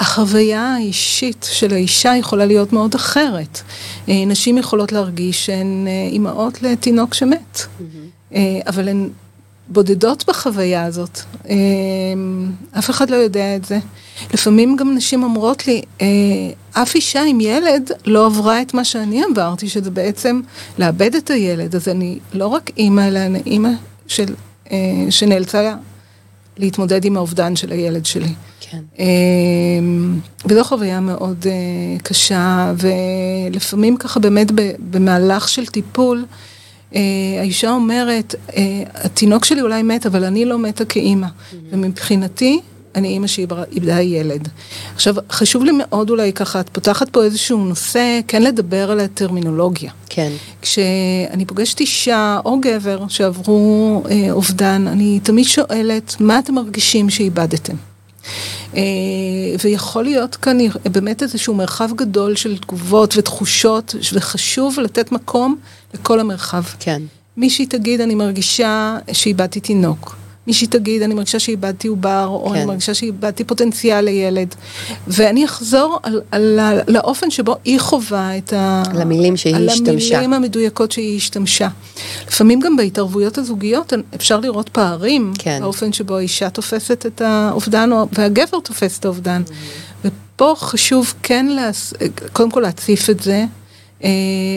[0.00, 3.60] החוויה האישית של האישה יכולה להיות מאוד אחרת.
[4.08, 8.34] אה, נשים יכולות להרגיש שהן אימהות לתינוק שמת, mm-hmm.
[8.66, 9.08] אבל הן
[9.68, 11.20] בודדות בחוויה הזאת.
[12.78, 13.78] אף אחד לא יודע את זה.
[14.34, 16.06] לפעמים גם נשים אומרות לי, אה,
[16.72, 20.40] אף אישה עם ילד לא עברה את מה שאני עברתי, שזה בעצם
[20.78, 21.74] לאבד את הילד.
[21.74, 23.70] אז אני לא רק אימא, אלא אני אימא
[24.06, 24.34] של,
[24.72, 24.76] אה,
[25.10, 25.74] שנאלצה
[26.56, 28.34] להתמודד עם האובדן של הילד שלי.
[28.60, 28.78] כן.
[28.98, 29.04] אה,
[30.46, 31.46] וזו חוויה מאוד
[32.02, 34.46] קשה, ולפעמים ככה באמת
[34.90, 36.24] במהלך של טיפול,
[37.40, 38.34] האישה אומרת,
[38.94, 41.26] התינוק שלי אולי מת, אבל אני לא מתה כאימא.
[41.26, 41.56] Mm-hmm.
[41.70, 42.60] ומבחינתי,
[42.94, 44.48] אני אימא שאיבדה ילד.
[44.94, 49.90] עכשיו, חשוב לי מאוד אולי ככה, את פותחת פה איזשהו נושא, כן לדבר על הטרמינולוגיה.
[50.08, 50.32] כן.
[50.62, 57.74] כשאני פוגשת אישה או גבר שעברו אה, אובדן, אני תמיד שואלת, מה אתם מרגישים שאיבדתם?
[58.76, 58.82] אה,
[59.64, 60.58] ויכול להיות כאן
[60.92, 65.56] באמת איזשהו מרחב גדול של תגובות ותחושות, וחשוב לתת מקום
[65.94, 66.62] לכל המרחב.
[66.80, 67.02] כן.
[67.36, 70.23] מישהי תגיד, אני מרגישה שאיבדתי תינוק.
[70.46, 72.54] מישהי תגיד, אני מרגישה שאיבדתי עובר, או כן.
[72.56, 74.54] אני מרגישה שאיבדתי פוטנציאל לילד.
[75.06, 78.82] ואני אחזור על, על, על, לאופן שבו היא חווה את ה...
[78.94, 80.14] למילים שהיא על השתמשה.
[80.14, 81.68] על המילים המדויקות שהיא השתמשה.
[82.28, 85.58] לפעמים גם בהתערבויות הזוגיות אפשר לראות פערים, כן.
[85.60, 89.42] באופן שבו האישה תופסת את האובדן, והגבר תופס את האובדן.
[89.46, 90.08] Mm-hmm.
[90.34, 91.94] ופה חשוב כן, להס...
[92.32, 93.44] קודם כל להציף את זה.
[94.04, 94.10] אה,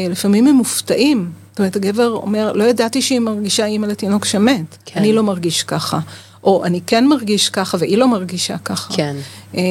[0.09, 1.29] לפעמים הם מופתעים.
[1.57, 4.77] זאת אומרת, הגבר אומר, לא ידעתי שהיא מרגישה אימא לתינוק שמת.
[4.85, 4.99] כן.
[4.99, 5.99] אני לא מרגיש ככה.
[6.43, 8.93] או אני כן מרגיש ככה והיא לא מרגישה ככה.
[8.93, 9.15] כן.
[9.55, 9.61] אה,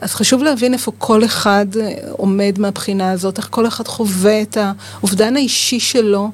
[0.00, 4.56] אז חשוב להבין איפה כל אחד אה, עומד מהבחינה הזאת, איך כל אחד חווה את
[4.60, 6.30] האובדן האישי שלו,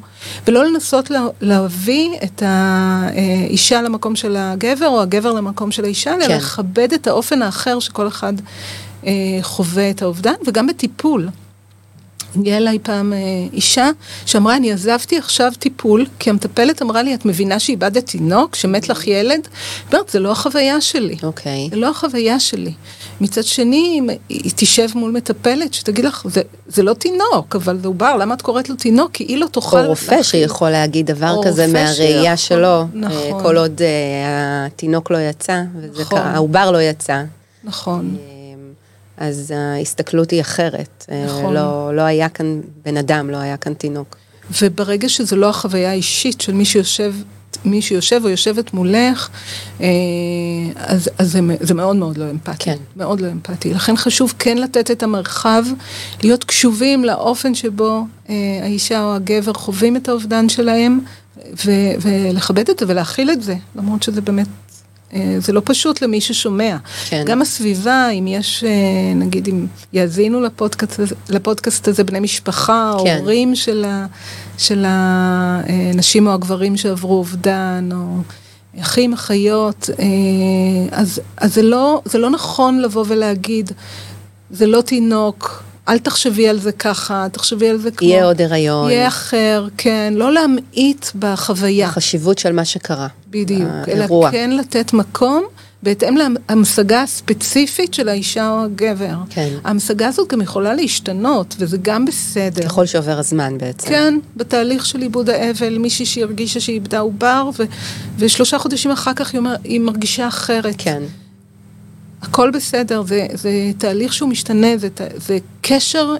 [0.47, 1.11] ולא לנסות
[1.41, 6.37] להביא את האישה למקום של הגבר, או הגבר למקום של האישה, אלא כן.
[6.37, 8.33] לכבד את האופן האחר שכל אחד
[9.07, 9.13] אה,
[9.43, 11.29] חווה את האובדן, וגם בטיפול.
[12.37, 13.19] הגיעה אליי פעם אה,
[13.53, 13.91] אישה
[14.27, 19.07] שאמרה, אני עזבתי עכשיו טיפול, כי המטפלת אמרה לי, את מבינה שאיבדת תינוק, שמת לך
[19.07, 19.49] ילד?
[19.93, 21.17] אומרת, זה לא החוויה שלי.
[21.23, 21.69] אוקיי.
[21.71, 22.73] זה לא החוויה שלי.
[23.21, 28.17] מצד שני, היא תשב מול מטפלת שתגיד לך, זה, זה לא תינוק, אבל זה עובר,
[28.17, 29.11] למה את קוראת לו תינוק?
[29.13, 29.85] כי היא לא תוכל...
[29.85, 30.23] או רופא להכין.
[30.23, 33.43] שיכול להגיד דבר כזה מהראייה שלו, אה, נכון.
[33.43, 33.83] כל עוד uh,
[34.67, 35.63] התינוק לא יצא,
[36.01, 36.19] נכון.
[36.19, 37.23] העובר לא יצא.
[37.65, 38.17] נכון.
[39.23, 41.07] אז ההסתכלות היא אחרת.
[41.27, 41.55] נכון.
[41.55, 44.17] לא, לא היה כאן בן אדם, לא היה כאן תינוק.
[44.63, 47.15] וברגע שזו לא החוויה האישית של מי שיושב
[47.65, 49.29] מי שיושב או יושבת מולך,
[49.81, 49.87] אה,
[50.77, 52.65] אז, אז זה, זה מאוד מאוד לא אמפתי.
[52.65, 52.77] כן.
[52.97, 53.75] מאוד לא אמפתי.
[53.75, 55.65] לכן חשוב כן לתת את המרחב,
[56.23, 61.01] להיות קשובים לאופן שבו אה, האישה או הגבר חווים את האובדן שלהם,
[61.37, 61.71] ו,
[62.01, 64.72] ולכבד את זה ולהכיל את זה, למרות שזה באמת אה,
[65.39, 66.77] זה לא פשוט למי ששומע.
[67.09, 67.23] כן.
[67.27, 68.65] גם הסביבה, אם יש,
[69.15, 73.19] נגיד, אם יאזינו לפודקאסט, לפודקאסט הזה בני משפחה, כן.
[73.19, 74.07] הורים של, ה,
[74.59, 78.23] של הנשים או הגברים שעברו אובדן, או
[78.81, 80.05] אחים, אחיות, אה,
[80.91, 83.73] אז, אז זה, לא, זה לא נכון לבוא ולהגיד,
[84.51, 88.09] זה לא תינוק, אל תחשבי על זה ככה, תחשבי על זה כמו...
[88.09, 88.91] יהיה עוד הריון.
[88.91, 91.87] יהיה אחר, כן, לא להמעיט בחוויה.
[91.87, 93.07] החשיבות של מה שקרה.
[93.31, 94.29] בדיוק, האירוע.
[94.29, 95.45] אלא כן לתת מקום.
[95.83, 99.15] בהתאם להמשגה הספציפית של האישה או הגבר.
[99.31, 99.49] כן.
[99.65, 102.63] ההמשגה הזאת גם יכולה להשתנות, וזה גם בסדר.
[102.65, 103.89] ככל שעובר הזמן בעצם.
[103.89, 107.63] כן, בתהליך של עיבוד האבל, מישהי שהרגישה שהיא איבדה עובר, ו-
[108.19, 110.75] ושלושה חודשים אחר כך היא, אומר, היא מרגישה אחרת.
[110.79, 111.03] כן.
[112.23, 116.15] הכל בסדר, זה, זה תהליך שהוא משתנה, זה, זה קשר,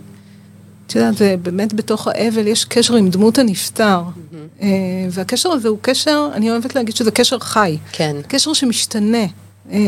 [0.87, 4.03] את יודעת, זה באמת בתוך האבל, יש קשר עם דמות הנפטר.
[4.03, 4.63] Mm-hmm.
[5.11, 7.79] והקשר הזה הוא קשר, אני אוהבת להגיד שזה קשר חי.
[7.93, 8.17] כן.
[8.29, 9.27] קשר שמשתנה.
[9.73, 9.79] אה,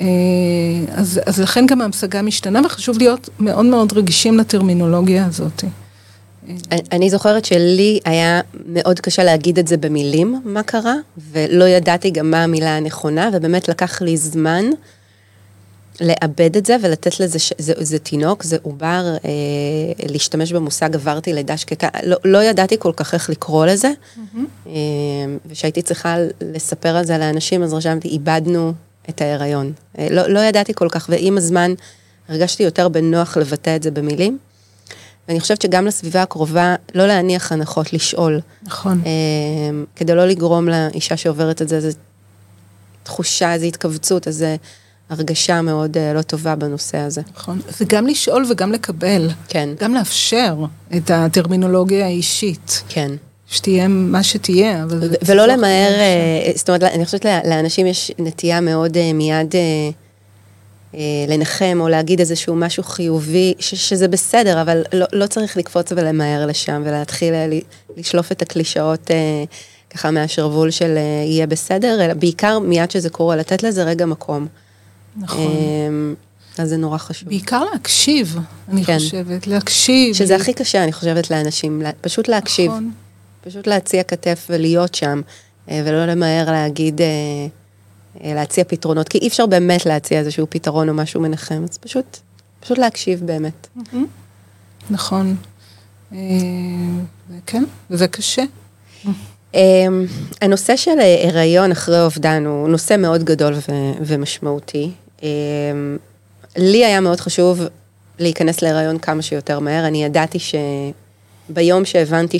[0.00, 0.06] אה,
[0.94, 5.64] אז, אז לכן גם ההמשגה משתנה, וחשוב להיות מאוד מאוד רגישים לטרמינולוגיה הזאת.
[6.92, 10.94] אני זוכרת שלי היה מאוד קשה להגיד את זה במילים, מה קרה,
[11.32, 14.64] ולא ידעתי גם מה המילה הנכונה, ובאמת לקח לי זמן
[16.00, 17.52] לאבד את זה ולתת לזה, ש...
[17.58, 19.30] זה, זה תינוק, זה עובר, אה,
[20.08, 24.38] להשתמש במושג עברתי לידה שקטה, לא, לא ידעתי כל כך איך לקרוא לזה, mm-hmm.
[24.66, 24.72] אה,
[25.46, 28.72] וכשהייתי צריכה לספר על זה לאנשים, אז רשמתי, איבדנו
[29.08, 29.72] את ההיריון.
[29.98, 31.74] אה, לא, לא ידעתי כל כך, ועם הזמן
[32.28, 34.38] הרגשתי יותר בנוח לבטא את זה במילים.
[35.28, 38.40] ואני חושבת שגם לסביבה הקרובה, לא להניח הנחות, לשאול.
[38.62, 39.00] נכון.
[39.06, 39.10] אה,
[39.96, 41.90] כדי לא לגרום לאישה שעוברת את זה, איזו
[43.02, 44.46] תחושה, איזו התכווצות, איזו
[45.10, 47.22] הרגשה מאוד אה, לא טובה בנושא הזה.
[47.36, 47.60] נכון.
[47.78, 49.28] זה גם לשאול וגם לקבל.
[49.48, 49.68] כן.
[49.80, 50.56] גם לאפשר
[50.96, 52.82] את הטרמינולוגיה האישית.
[52.88, 53.12] כן.
[53.46, 55.10] שתהיה מה שתהיה, אבל...
[55.24, 59.54] ולא למהר, אה, זאת אומרת, אני חושבת לאנשים יש נטייה מאוד מיד...
[60.94, 65.92] אה, לנחם או להגיד איזשהו משהו חיובי, ש- שזה בסדר, אבל לא, לא צריך לקפוץ
[65.92, 67.46] ולמהר לשם ולהתחיל אה,
[67.96, 69.44] לשלוף את הקלישאות אה,
[69.90, 74.46] ככה מהשרוול של יהיה בסדר, אלא בעיקר מיד שזה קורה, לתת לזה רגע מקום.
[75.16, 75.46] נכון.
[76.58, 77.28] אז זה נורא חשוב.
[77.28, 78.38] בעיקר להקשיב,
[78.68, 78.98] אני כן.
[78.98, 80.14] חושבת, להקשיב.
[80.14, 82.70] שזה הכי קשה, אני חושבת, לאנשים, פשוט להקשיב.
[82.70, 82.90] נכון.
[83.44, 85.20] פשוט להציע כתף ולהיות שם,
[85.68, 87.00] ולא למהר להגיד...
[87.00, 87.06] אה,
[88.24, 92.18] להציע פתרונות, כי אי אפשר באמת להציע איזשהו פתרון או משהו מנחם, אז פשוט,
[92.60, 93.66] פשוט להקשיב באמת.
[94.90, 95.36] נכון.
[96.12, 96.18] אה,
[97.46, 98.42] כן, וזה קשה.
[99.54, 100.06] אמ,
[100.42, 100.98] הנושא של
[101.32, 103.54] הריון אחרי אובדן הוא נושא מאוד גדול
[104.00, 104.90] ומשמעותי.
[106.56, 107.60] לי היה מאוד חשוב
[108.18, 109.86] להיכנס להיריון כמה שיותר מהר.
[109.86, 110.38] אני ידעתי
[111.50, 112.38] שביום שהבנתי.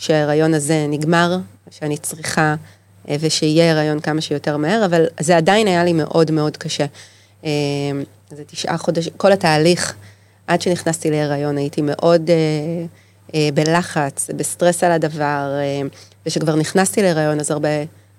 [0.00, 1.38] שההיריון הזה נגמר,
[1.70, 2.54] שאני צריכה אה,
[3.08, 6.86] ושיהיה הריון כמה שיותר מהר, אבל זה עדיין היה לי מאוד מאוד קשה.
[7.44, 7.50] אה,
[8.30, 9.94] זה תשעה חודשים, כל התהליך,
[10.46, 12.30] עד שנכנסתי להיריון הייתי מאוד
[13.34, 15.52] אה, בלחץ, בסטרס על הדבר,
[16.26, 17.68] וכשכבר נכנסתי להיריון אז הרבה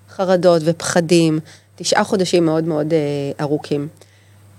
[0.09, 1.39] חרדות ופחדים,
[1.75, 2.93] תשעה חודשים מאוד מאוד
[3.41, 3.88] ארוכים.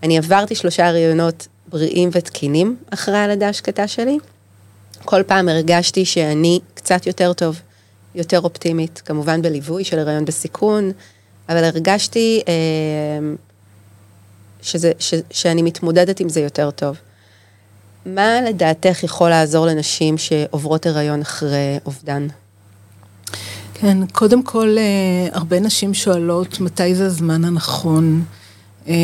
[0.02, 4.18] אני עברתי שלושה הריונות בריאים ותקינים אחרי הלידה השקטה שלי.
[5.04, 7.60] כל פעם הרגשתי שאני קצת יותר טוב.
[8.14, 10.92] יותר אופטימית, כמובן בליווי של הריון בסיכון,
[11.48, 12.52] אבל הרגשתי אה,
[14.62, 16.96] שזה, ש, שאני מתמודדת עם זה יותר טוב.
[18.06, 22.26] מה לדעתך יכול לעזור לנשים שעוברות הריון אחרי אובדן?
[23.74, 28.24] כן, קודם כל, אה, הרבה נשים שואלות מתי זה הזמן הנכון.
[28.88, 28.94] אה,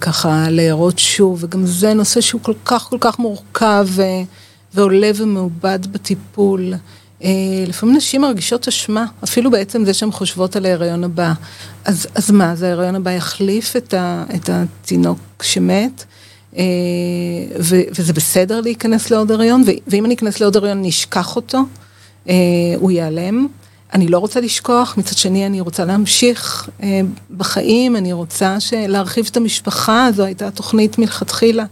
[0.00, 4.22] ככה להראות שוב, וגם זה נושא שהוא כל כך כל כך מורכב אה,
[4.74, 6.72] ועולה ומעובד בטיפול.
[6.72, 6.78] אה,
[7.66, 11.32] לפעמים נשים מרגישות אשמה, אפילו בעצם זה שהן חושבות על ההיריון הבא.
[11.84, 16.04] אז, אז מה, אז ההיריון הבא יחליף את, ה, את התינוק שמת,
[16.56, 16.62] אה,
[17.60, 21.58] ו, וזה בסדר להיכנס לעוד הריון, ואם אני אכנס לעוד הריון אני אשכח אותו,
[22.28, 22.34] אה,
[22.76, 23.46] הוא ייעלם.
[23.94, 26.68] אני לא רוצה לשכוח, מצד שני אני רוצה להמשיך
[27.36, 31.64] בחיים, אני רוצה להרחיב את המשפחה, זו הייתה תוכנית מלכתחילה.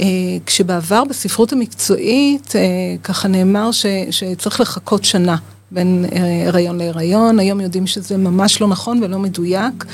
[0.00, 0.06] אה,
[0.46, 2.60] כשבעבר בספרות המקצועית, אה,
[3.02, 5.36] ככה נאמר ש, שצריך לחכות שנה
[5.70, 9.84] בין אה, הריון להיריון, היום יודעים שזה ממש לא נכון ולא מדויק.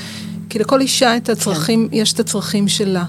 [0.49, 1.97] כי לכל אישה את הצרכים, כן.
[1.97, 3.05] יש את הצרכים שלה.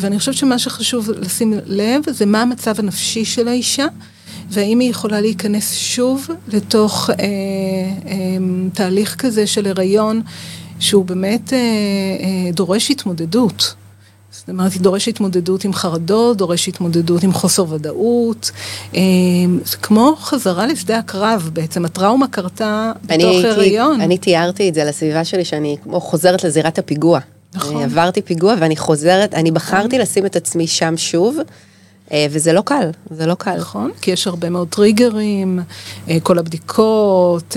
[0.00, 3.86] ואני חושבת שמה שחשוב לשים לב זה מה המצב הנפשי של האישה,
[4.50, 7.14] והאם היא יכולה להיכנס שוב לתוך אה,
[8.06, 8.16] אה,
[8.74, 10.22] תהליך כזה של הריון,
[10.80, 13.74] שהוא באמת אה, אה, דורש התמודדות.
[14.32, 18.50] זאת אומרת, היא דורשת התמודדות עם חרדות, דורשת התמודדות עם חוסר ודאות.
[18.94, 19.00] אה,
[19.64, 24.00] זה כמו חזרה לשדה הקרב בעצם, הטראומה קרתה בתוך הריון.
[24.00, 27.20] אני תיארתי את זה לסביבה שלי, שאני כמו חוזרת לזירת הפיגוע.
[27.54, 27.82] נכון.
[27.82, 31.36] עברתי פיגוע ואני חוזרת, אני בחרתי לשים את עצמי שם שוב.
[32.12, 33.56] אה, וזה לא קל, זה לא קל.
[33.56, 35.60] נכון, כי יש הרבה מאוד טריגרים,
[36.08, 37.56] אה, כל הבדיקות,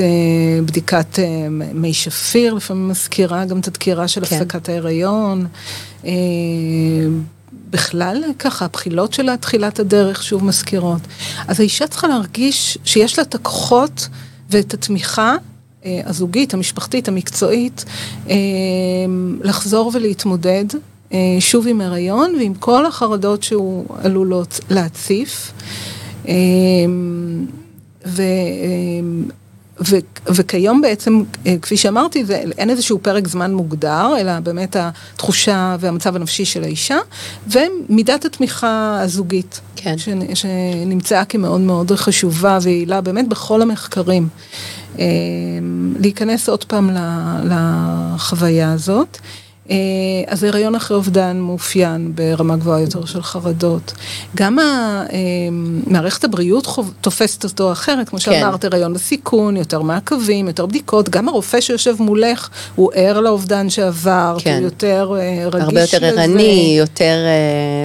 [0.66, 1.20] בדיקת
[1.50, 4.36] מי שפיר, לפעמים מזכירה גם את הדקירה של כן.
[4.36, 5.48] הפסקת ההיריון.
[6.06, 6.12] אה,
[7.70, 11.02] בכלל ככה, הבחילות שלה, תחילת הדרך, שוב מזכירות.
[11.48, 14.08] אז האישה צריכה להרגיש שיש לה את הכוחות
[14.50, 15.36] ואת התמיכה
[15.86, 17.86] אה, הזוגית, המשפחתית, המקצועית,
[18.30, 18.36] אה,
[19.42, 20.66] לחזור ולהתמודד
[21.40, 24.34] שוב עם הריון ועם כל החרדות שהוא עלול
[24.70, 25.54] להציף.
[29.82, 29.96] ו...
[30.28, 36.16] וכיום בעצם, אה, כפי שאמרתי, זה, אין איזשהו פרק זמן מוגדר, אלא באמת התחושה והמצב
[36.16, 36.98] הנפשי של האישה,
[37.48, 39.98] ומידת התמיכה הזוגית, כן.
[39.98, 44.28] ש, שנמצאה כמאוד מאוד חשובה ויעילה באמת בכל המחקרים.
[45.00, 45.06] אה,
[46.00, 46.90] להיכנס עוד פעם
[47.44, 49.18] לחוויה הזאת.
[49.70, 49.76] אה,
[50.28, 53.94] אז הריון אחרי אובדן מאופיין ברמה גבוהה יותר של חרדות.
[54.36, 54.66] גם אה,
[55.88, 56.68] מערכת הבריאות
[57.02, 58.26] תופסת אותו אחרת, כמו כן.
[58.26, 64.38] שאמרת, הריון בסיכון, יותר מעקבים, יותר בדיקות, גם הרופא שיושב מולך, הוא ער לאובדן שעבר,
[64.40, 64.56] כן.
[64.58, 65.98] הוא יותר אה, רגיש לזה.
[65.98, 67.16] הרבה יותר ערני, יותר,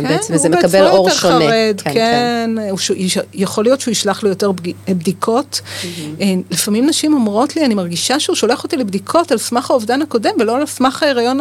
[0.02, 1.38] כן, בעצם זה מקבל אור שונה.
[1.38, 2.50] חרד, כן, כן.
[2.56, 2.94] כן.
[3.34, 4.50] יכול להיות שהוא ישלח לו יותר
[4.88, 5.60] בדיקות.
[5.64, 6.22] Mm-hmm.
[6.50, 10.56] לפעמים נשים אומרות לי, אני מרגישה שהוא שולח אותי לבדיקות על סמך האובדן הקודם, ולא
[10.56, 11.40] על סמך ההיריון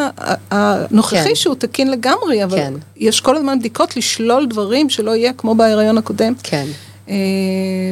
[0.52, 1.36] הנוכחי כן.
[1.36, 2.74] שהוא תקין לגמרי, אבל כן.
[2.98, 6.34] יש כל הזמן בדיקות לשלול דברים שלא יהיה כמו בהיריון הקודם.
[6.44, 6.68] כן.
[7.10, 7.16] אה,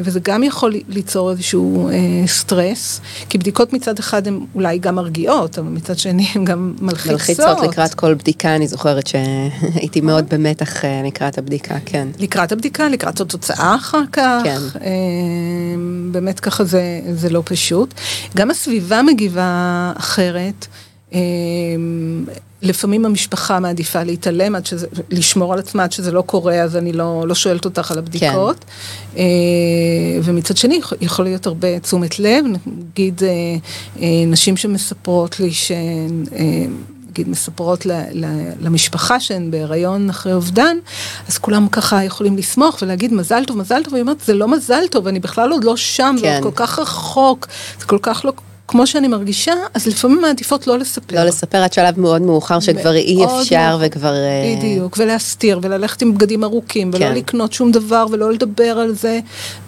[0.03, 5.59] וזה גם יכול ליצור איזשהו אה, סטרס, כי בדיקות מצד אחד הן אולי גם מרגיעות,
[5.59, 7.11] אבל מצד שני הן גם מלחיצות.
[7.11, 12.07] מלחיצות לקראת כל בדיקה, אני זוכרת שהייתי מאוד במתח אה, לקראת הבדיקה, כן.
[12.19, 14.41] לקראת הבדיקה, לקראת התוצאה אחר כך.
[14.43, 14.59] כן.
[16.11, 17.93] באמת ככה זה, זה לא פשוט.
[18.35, 20.67] גם הסביבה מגיבה אחרת.
[21.15, 22.25] אמ,
[22.61, 26.91] לפעמים המשפחה מעדיפה להתעלם, עד שזה, לשמור על עצמה עד שזה לא קורה, אז אני
[26.91, 28.65] לא, לא שואלת אותך על הבדיקות.
[29.15, 29.21] כן.
[30.23, 33.29] ומצד שני, יכול להיות הרבה תשומת לב, נגיד אה,
[34.01, 36.23] אה, נשים שמספרות לי שהן...
[37.09, 38.25] נגיד מספרות ל, ל,
[38.61, 40.77] למשפחה שהן בהיריון אחרי אובדן,
[41.27, 44.87] אז כולם ככה יכולים לשמוח ולהגיד מזל טוב, מזל טוב, והיא אומרת, זה לא מזל
[44.91, 46.21] טוב, אני בכלל עוד לא שם, כן.
[46.21, 47.47] זה עוד כל כך רחוק,
[47.79, 48.33] זה כל כך לא
[48.67, 51.15] כמו שאני מרגישה, אז לפעמים מעדיפות לא לספר.
[51.15, 54.13] לא לספר עד שלב מאוד מאוחר שכבר אי אפשר וכבר...
[54.13, 57.15] אה, בדיוק, ולהסתיר, וללכת עם בגדים ארוכים, ולא כן.
[57.15, 59.19] לקנות שום דבר, ולא לדבר על זה,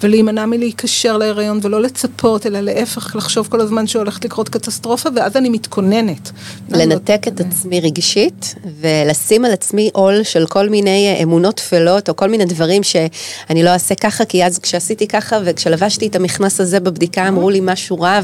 [0.03, 5.49] ולהימנע מלהיקשר להיריון, ולא לצפות, אלא להפך, לחשוב כל הזמן שהולכת לקרות קטסטרופה, ואז אני
[5.49, 6.31] מתכוננת.
[6.69, 12.15] לנתק את עצמי רגשית, ולשים על עצמי עול של כל מיני אה, אמונות טפלות, או
[12.15, 16.79] כל מיני דברים שאני לא אעשה ככה, כי אז כשעשיתי ככה, וכשלבשתי את המכנס הזה
[16.79, 18.19] בבדיקה, אמרו לי משהו רע,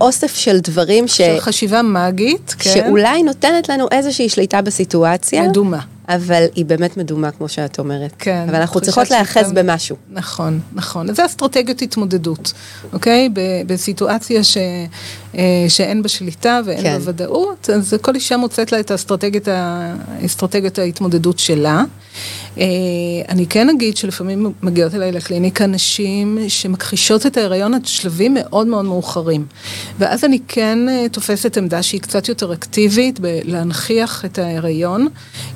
[0.00, 1.16] אוסף של דברים ש...
[1.16, 2.70] של חשיבה מגית, כן.
[2.70, 5.42] שאולי נותנת לנו איזושהי שליטה בסיטואציה.
[5.42, 5.80] מדומה.
[6.14, 8.12] אבל היא באמת מדומה, כמו שאת אומרת.
[8.18, 8.46] כן.
[8.48, 9.96] אבל אנחנו צריכות להיאחז במשהו.
[10.10, 11.10] נכון, נכון.
[11.10, 12.52] אז זה אסטרטגיות התמודדות,
[12.92, 13.28] אוקיי?
[13.66, 14.56] בסיטואציה ש,
[15.34, 16.98] אה, שאין בה שליטה ואין כן.
[16.98, 21.84] בה ודאות, אז כל אישה מוצאת לה את האסטרטגיות ההתמודדות שלה.
[22.60, 22.66] אה,
[23.28, 28.84] אני כן אגיד שלפעמים מגיעות אליי לקליניקה נשים שמכחישות את ההיריון עד שלבים מאוד מאוד
[28.84, 29.46] מאוחרים.
[29.98, 35.08] ואז אני כן אה, תופסת עמדה שהיא קצת יותר אקטיבית בלהנכיח את ההיריון.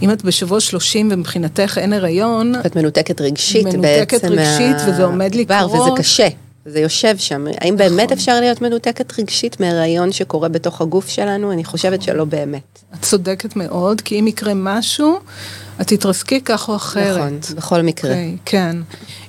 [0.02, 2.54] אם את בשבוע 30 ומבחינתך אין הריון...
[2.66, 4.26] את מנותקת רגשית מנותקת בעצם.
[4.28, 4.92] מנותקת רגשית מה...
[4.92, 5.70] וזה עומד לקרות.
[5.70, 6.28] וזה קשה.
[6.66, 7.46] זה יושב שם.
[7.46, 7.76] האם נכון.
[7.76, 11.52] באמת אפשר להיות מנותקת רגשית מהרעיון שקורה בתוך הגוף שלנו?
[11.52, 12.14] אני חושבת נכון.
[12.14, 12.78] שלא באמת.
[12.94, 15.18] את צודקת מאוד, כי אם יקרה משהו,
[15.80, 17.16] את תתרסקי כך או אחרת.
[17.16, 18.10] נכון, בכל מקרה.
[18.10, 18.76] Okay, אוקיי, כן.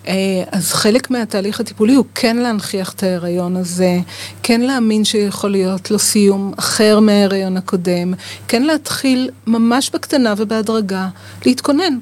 [0.07, 3.99] אה, אז חלק מהתהליך הטיפולי הוא כן להנכיח את ההיריון הזה,
[4.43, 8.13] כן להאמין שיכול להיות לו סיום אחר מההיריון הקודם,
[8.47, 11.07] כן להתחיל ממש בקטנה ובהדרגה,
[11.45, 11.97] להתכונן.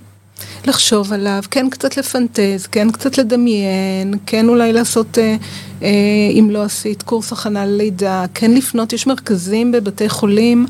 [0.67, 5.35] לחשוב עליו, כן קצת לפנטז, כן קצת לדמיין, כן אולי לעשות, אה,
[5.81, 5.89] אה,
[6.31, 10.65] אם לא עשית, קורס הכנה ללידה, כן לפנות, יש מרכזים בבתי חולים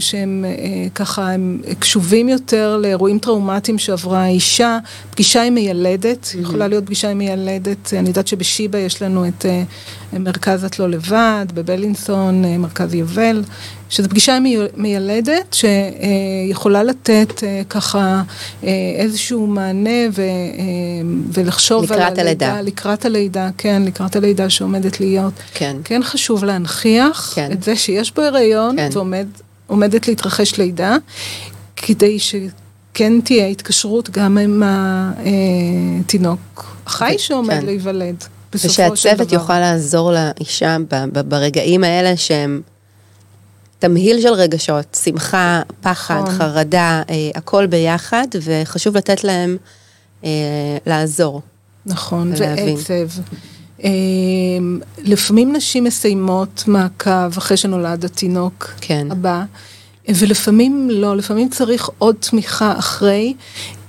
[0.00, 4.78] שהם אה, ככה, הם קשובים יותר לאירועים טראומטיים שעברה האישה,
[5.10, 6.38] פגישה עם מיילדת, mm-hmm.
[6.38, 9.46] יכולה להיות פגישה עם מיילדת, אני יודעת שבשיבא יש לנו את...
[9.46, 9.62] אה,
[10.12, 13.42] מרכז את לא לבד, בבלינסון, מרכז יובל,
[13.90, 14.38] שזו פגישה
[14.76, 18.22] מיילדת שיכולה לתת ככה
[18.96, 20.22] איזשהו מענה ו,
[21.32, 22.20] ולחשוב לקראת על הלידה.
[22.20, 22.60] הלידה.
[22.60, 25.32] לקראת הלידה, כן, לקראת הלידה שעומדת להיות.
[25.54, 25.76] כן.
[25.84, 27.52] כן חשוב להנכיח כן.
[27.52, 28.88] את זה שיש בו הריון כן.
[29.68, 30.96] ועומדת להתרחש לידה,
[31.76, 34.62] כדי שכן תהיה התקשרות גם עם
[36.00, 37.18] התינוק החי כן.
[37.18, 37.66] שעומד כן.
[37.66, 38.24] להיוולד.
[38.54, 40.76] ושהצוות יוכל לעזור לאישה
[41.28, 42.60] ברגעים האלה שהם
[43.78, 46.34] תמהיל של רגשות, שמחה, פחד, נכון.
[46.34, 49.56] חרדה, אה, הכל ביחד, וחשוב לתת להם
[50.24, 50.30] אה,
[50.86, 51.42] לעזור.
[51.86, 52.76] נכון, ולהבין.
[52.76, 53.20] ועצב.
[53.84, 53.90] אה,
[55.02, 59.06] לפעמים נשים מסיימות מעקב אחרי שנולד התינוק כן.
[59.10, 59.42] הבא,
[60.08, 63.34] ולפעמים לא, לפעמים צריך עוד תמיכה אחרי,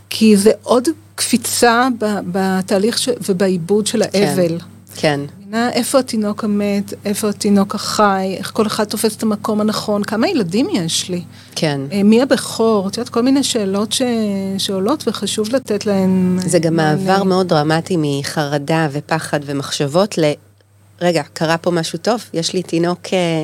[0.10, 1.88] כי זה עוד קפיצה
[2.32, 4.60] בתהליך ש- ובעיבוד של האבל.
[4.60, 4.66] כן,
[5.48, 10.28] מבינה איפה התינוק המת, איפה התינוק החי, איך כל אחד תופס את המקום הנכון, כמה
[10.28, 11.24] ילדים יש לי,
[11.56, 11.82] כן.
[11.92, 14.02] אה, מי הבכור, את יודעת, כל מיני שאלות ש...
[14.58, 16.76] שעולות וחשוב לתת להן זה גם.
[16.76, 20.24] מעבר מאוד דרמטי מחרדה ופחד ומחשבות ל...
[21.02, 23.44] רגע, קרה פה משהו טוב, יש לי תינוק, אה,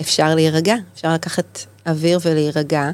[0.00, 2.90] אפשר להירגע, אפשר לקחת אוויר ולהירגע.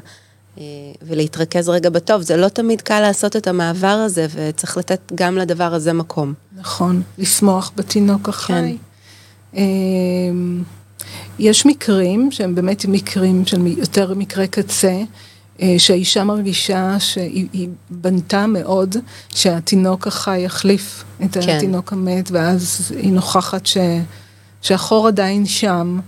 [0.57, 0.63] אה,
[1.01, 5.73] ולהתרכז רגע בטוב, זה לא תמיד קל לעשות את המעבר הזה, וצריך לתת גם לדבר
[5.73, 6.33] הזה מקום.
[6.57, 8.77] נכון, לשמוח בתינוק החי.
[9.51, 9.61] כן.
[11.39, 15.01] יש מקרים שהם באמת מקרים של יותר מקרי קצה,
[15.61, 18.95] אה, שהאישה מרגישה שהיא היא בנתה מאוד
[19.35, 21.49] שהתינוק החי יחליף את כן.
[21.49, 23.77] התינוק המת, ואז היא נוכחת ש,
[24.61, 25.99] שהחור עדיין שם.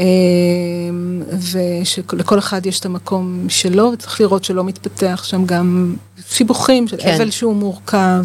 [0.00, 1.22] אמ,
[1.52, 5.96] ושלכל אחד יש את המקום שלו, וצריך לראות שלא מתפתח שם גם
[6.28, 7.14] סיבוכים של כן.
[7.14, 8.24] אבל שהוא מורכב.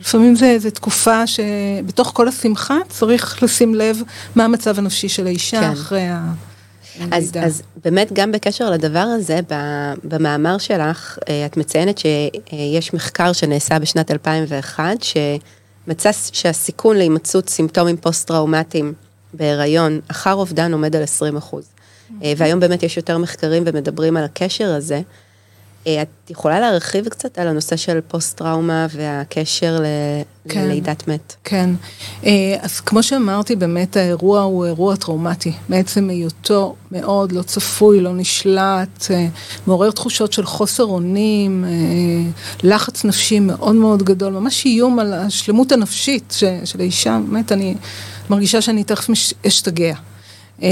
[0.00, 4.02] לפעמים זה, זה תקופה שבתוך כל השמחה צריך לשים לב
[4.34, 5.70] מה המצב הנפשי של האישה כן.
[5.72, 7.44] אחרי אז, הלידה.
[7.44, 9.40] אז באמת גם בקשר לדבר הזה,
[10.04, 18.94] במאמר שלך, אה, את מציינת שיש מחקר שנעשה בשנת 2001, שמצא שהסיכון להימצאות סימפטומים פוסט-טראומטיים
[19.34, 21.64] בהיריון אחר אובדן עומד על 20 אחוז.
[22.22, 25.00] אה, והיום באמת יש יותר מחקרים ומדברים על הקשר הזה.
[25.86, 29.84] אה, את יכולה להרחיב קצת על הנושא של פוסט-טראומה והקשר ל-
[30.48, 30.64] כן.
[30.64, 31.34] ללידת מת?
[31.44, 31.70] כן,
[32.24, 32.30] אה,
[32.62, 35.52] אז כמו שאמרתי, באמת האירוע הוא אירוע טראומטי.
[35.68, 39.06] מעצם היותו מאוד לא צפוי, לא נשלט,
[39.66, 41.64] מעורר תחושות של חוסר אונים,
[42.62, 47.74] לחץ נפשי מאוד מאוד גדול, ממש איום על השלמות הנפשית של האישה, באמת, אני
[48.30, 49.08] מרגישה שאני תכף
[49.46, 49.94] אשתגע.
[50.62, 50.68] אה,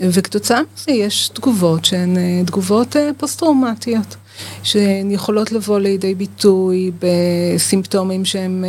[0.00, 4.16] וכתוצאה מזה יש תגובות שהן אה, תגובות אה, פוסט-טראומטיות,
[4.62, 8.64] שהן יכולות לבוא לידי ביטוי בסימפטומים שהם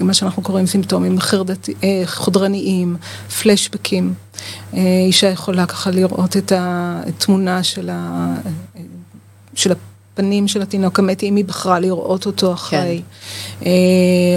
[0.00, 1.68] מה שאנחנו קוראים סימפטומים חרדת,
[2.06, 2.96] חודרניים,
[3.42, 4.14] פלשבקים.
[4.74, 8.34] אישה יכולה ככה לראות את התמונה של, ה,
[9.54, 9.72] של
[10.18, 13.02] הפנים של התינוק המת, אם היא בחרה לראות אותו אחרי.
[13.66, 13.70] אה,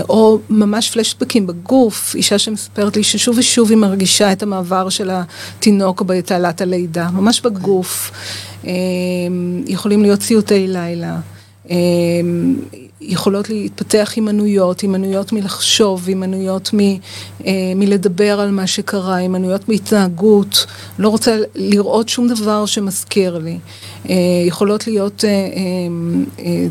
[0.09, 6.01] או ממש פלשבקים בגוף, אישה שמספרת לי ששוב ושוב היא מרגישה את המעבר של התינוק
[6.01, 8.11] בתעלת הלידה, ממש בגוף.
[8.67, 8.71] אה,
[9.67, 11.19] יכולים להיות סיוטי לילה.
[13.01, 20.65] יכולות להתפתח הימנויות, הימנויות מלחשוב, הימנויות מ, אה, מלדבר על מה שקרה, הימנויות מהתנהגות,
[20.99, 23.57] לא רוצה לראות שום דבר שמזכיר לי.
[24.09, 26.67] אה, יכולות להיות אה, אה, אה,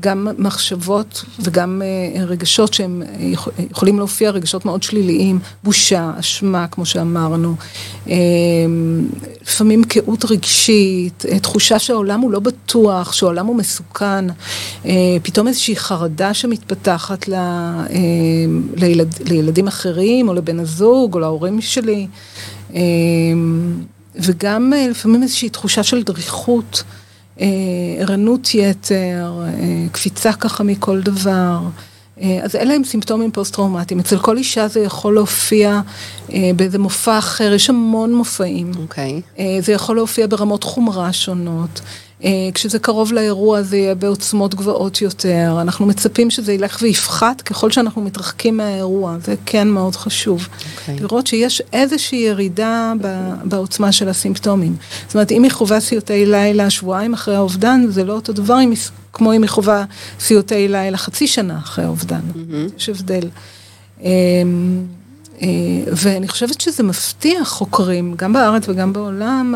[0.00, 6.66] גם מחשבות וגם אה, רגשות שהם אה, יכול- יכולים להופיע, רגשות מאוד שליליים, בושה, אשמה,
[6.70, 7.54] כמו שאמרנו,
[8.08, 8.14] אה,
[9.42, 14.24] לפעמים קהות רגשית, אה, תחושה שהעולם הוא לא בטוח, שהעולם הוא מסוכן,
[14.86, 14.90] אה,
[15.22, 17.88] פתאום איזושהי חרדה שמתפתחת ל, אה,
[18.76, 22.06] לילד, לילדים אחרים, או לבן הזוג, או להורים שלי,
[22.74, 22.80] אה,
[24.14, 26.82] וגם אה, לפעמים איזושהי תחושה של דריכות.
[27.40, 27.46] אה,
[27.98, 31.58] ערנות יתר, אה, קפיצה ככה מכל דבר.
[32.22, 34.00] אה, אז אלה הם סימפטומים פוסט-טראומטיים.
[34.00, 35.80] אצל כל אישה זה יכול להופיע
[36.32, 38.70] אה, באיזה מופע אחר, יש המון מופעים.
[38.82, 39.20] אוקיי.
[39.38, 41.80] אה, זה יכול להופיע ברמות חומרה שונות.
[42.24, 45.58] אה, כשזה קרוב לאירוע זה יהיה בעוצמות גבוהות יותר.
[45.60, 49.16] אנחנו מצפים שזה ילך ויפחת ככל שאנחנו מתרחקים מהאירוע.
[49.24, 50.48] זה כן מאוד חשוב.
[50.80, 50.96] אוקיי.
[51.00, 52.92] לראות שיש איזושהי ירידה
[53.44, 54.76] בעוצמה של הסימפטומים.
[55.06, 58.68] זאת אומרת, אם היא חווה סיוטי לילה שבועיים אחרי האובדן, זה לא אותו דבר היא-
[59.12, 59.84] כמו אם היא חווה
[60.20, 62.20] סיוטי לילה חצי שנה אחרי האובדן.
[62.78, 63.28] יש הבדל.
[65.42, 65.46] אה,
[65.86, 69.54] ואני חושבת שזה מפתיע חוקרים, גם בארץ וגם בעולם,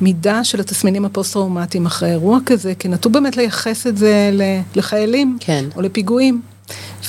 [0.00, 4.30] המידה של התסמינים הפוסט-טראומטיים אחרי אירוע כזה, כי נטו באמת לייחס את זה
[4.74, 5.64] לחיילים, כן.
[5.76, 6.42] או לפיגועים.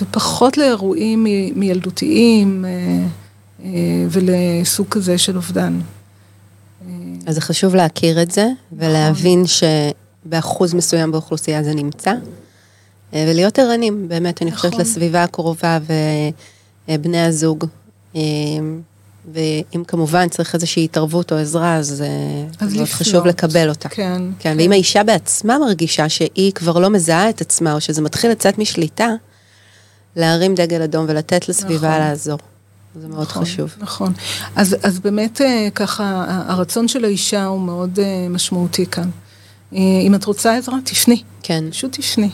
[0.01, 1.25] ופחות לאירועים
[1.55, 2.65] מילדותיים
[4.09, 5.79] ולסוג כזה של אובדן.
[7.25, 12.13] אז זה חשוב להכיר את זה, ולהבין שבאחוז מסוים באוכלוסייה זה נמצא,
[13.13, 14.81] ולהיות ערנים, באמת, אני חושבת, נכון.
[14.81, 15.77] לסביבה הקרובה
[16.89, 17.65] ובני הזוג.
[19.33, 22.03] ואם כמובן צריך איזושהי התערבות או עזרה, אז,
[22.59, 23.89] אז מאוד חשוב לקבל אותה.
[23.89, 24.03] כן.
[24.05, 24.55] כן, כן.
[24.59, 29.09] ואם האישה בעצמה מרגישה שהיא כבר לא מזהה את עצמה, או שזה מתחיל לצאת משליטה,
[30.15, 31.99] להרים דגל אדום ולתת לסביבה נכון.
[31.99, 32.39] לעזור.
[33.01, 33.75] זה מאוד נכון, חשוב.
[33.77, 34.13] נכון.
[34.55, 39.09] אז, אז באמת אה, ככה, הרצון של האישה הוא מאוד אה, משמעותי כאן.
[39.73, 41.23] אה, אם את רוצה עזרה, תפני.
[41.43, 41.63] כן.
[41.71, 42.29] פשוט תפני.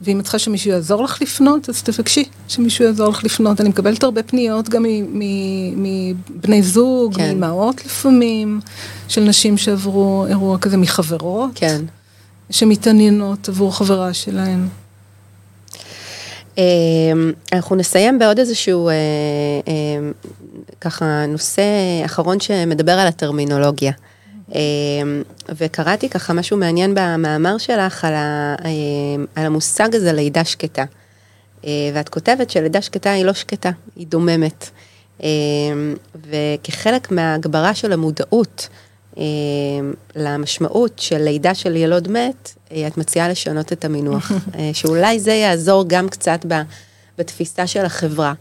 [0.00, 3.60] ואם את צריכה שמישהו יעזור לך לפנות, אז תבקשי שמישהו יעזור לך לפנות.
[3.60, 4.84] אני מקבלת הרבה פניות גם
[5.76, 7.40] מבני זוג, כן.
[7.40, 8.60] מאמהות לפעמים,
[9.08, 11.50] של נשים שעברו אירוע כזה, מחברות.
[11.54, 11.84] כן.
[12.50, 14.68] שמתעניינות עבור חברה שלהן.
[16.58, 18.94] אמ, אנחנו נסיים בעוד איזשהו, אה,
[19.68, 19.72] אה,
[20.80, 21.62] ככה, נושא
[22.04, 23.92] אחרון שמדבר על הטרמינולוגיה.
[24.54, 30.84] אמ, וקראתי ככה משהו מעניין במאמר שלך על, ה, אמ, על המושג הזה לידה שקטה.
[31.64, 34.70] אה, ואת כותבת שלידה שקטה היא לא שקטה, היא דוממת.
[35.22, 35.26] אמ,
[36.30, 38.68] וכחלק מההגברה של המודעות
[40.16, 45.32] למשמעות של לידה של ילוד מת, אה, את מציעה לשנות את המינוח, אה, שאולי זה
[45.32, 46.40] יעזור גם קצת
[47.18, 48.32] בתפיסה של החברה.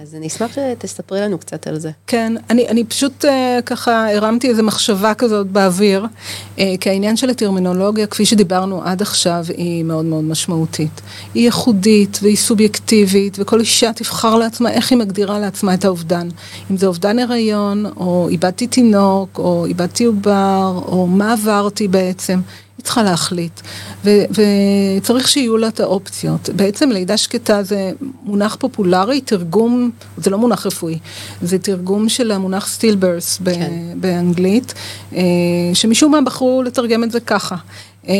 [0.00, 1.90] אז אני אשמח שתספרי לנו קצת על זה.
[2.06, 3.28] כן, אני, אני פשוט uh,
[3.66, 9.44] ככה הרמתי איזו מחשבה כזאת באוויר, uh, כי העניין של הטרמינולוגיה, כפי שדיברנו עד עכשיו,
[9.56, 11.00] היא מאוד מאוד משמעותית.
[11.34, 16.28] היא ייחודית והיא סובייקטיבית, וכל אישה תבחר לעצמה איך היא מגדירה לעצמה את האובדן.
[16.70, 22.40] אם זה אובדן הריון, או איבדתי תינוק, או איבדתי עובר, או מה עברתי בעצם.
[22.78, 23.60] היא צריכה להחליט,
[24.04, 24.24] ו-
[24.98, 26.50] וצריך שיהיו לה את האופציות.
[26.56, 27.92] בעצם לידה שקטה זה
[28.24, 30.98] מונח פופולרי, תרגום, זה לא מונח רפואי,
[31.42, 33.72] זה תרגום של המונח סטילברס כן.
[33.96, 34.74] באנגלית,
[35.12, 35.20] אה,
[35.74, 37.56] שמשום מה בחרו לתרגם את זה ככה.
[38.08, 38.14] אה,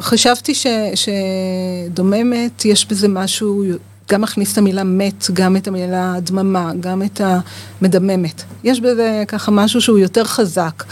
[0.00, 3.64] חשבתי ש, שדוממת, יש בזה משהו
[4.10, 8.42] גם מכניס את המילה מת, גם את המילה דממה, גם את המדממת.
[8.64, 10.84] יש בזה ככה משהו שהוא יותר חזק.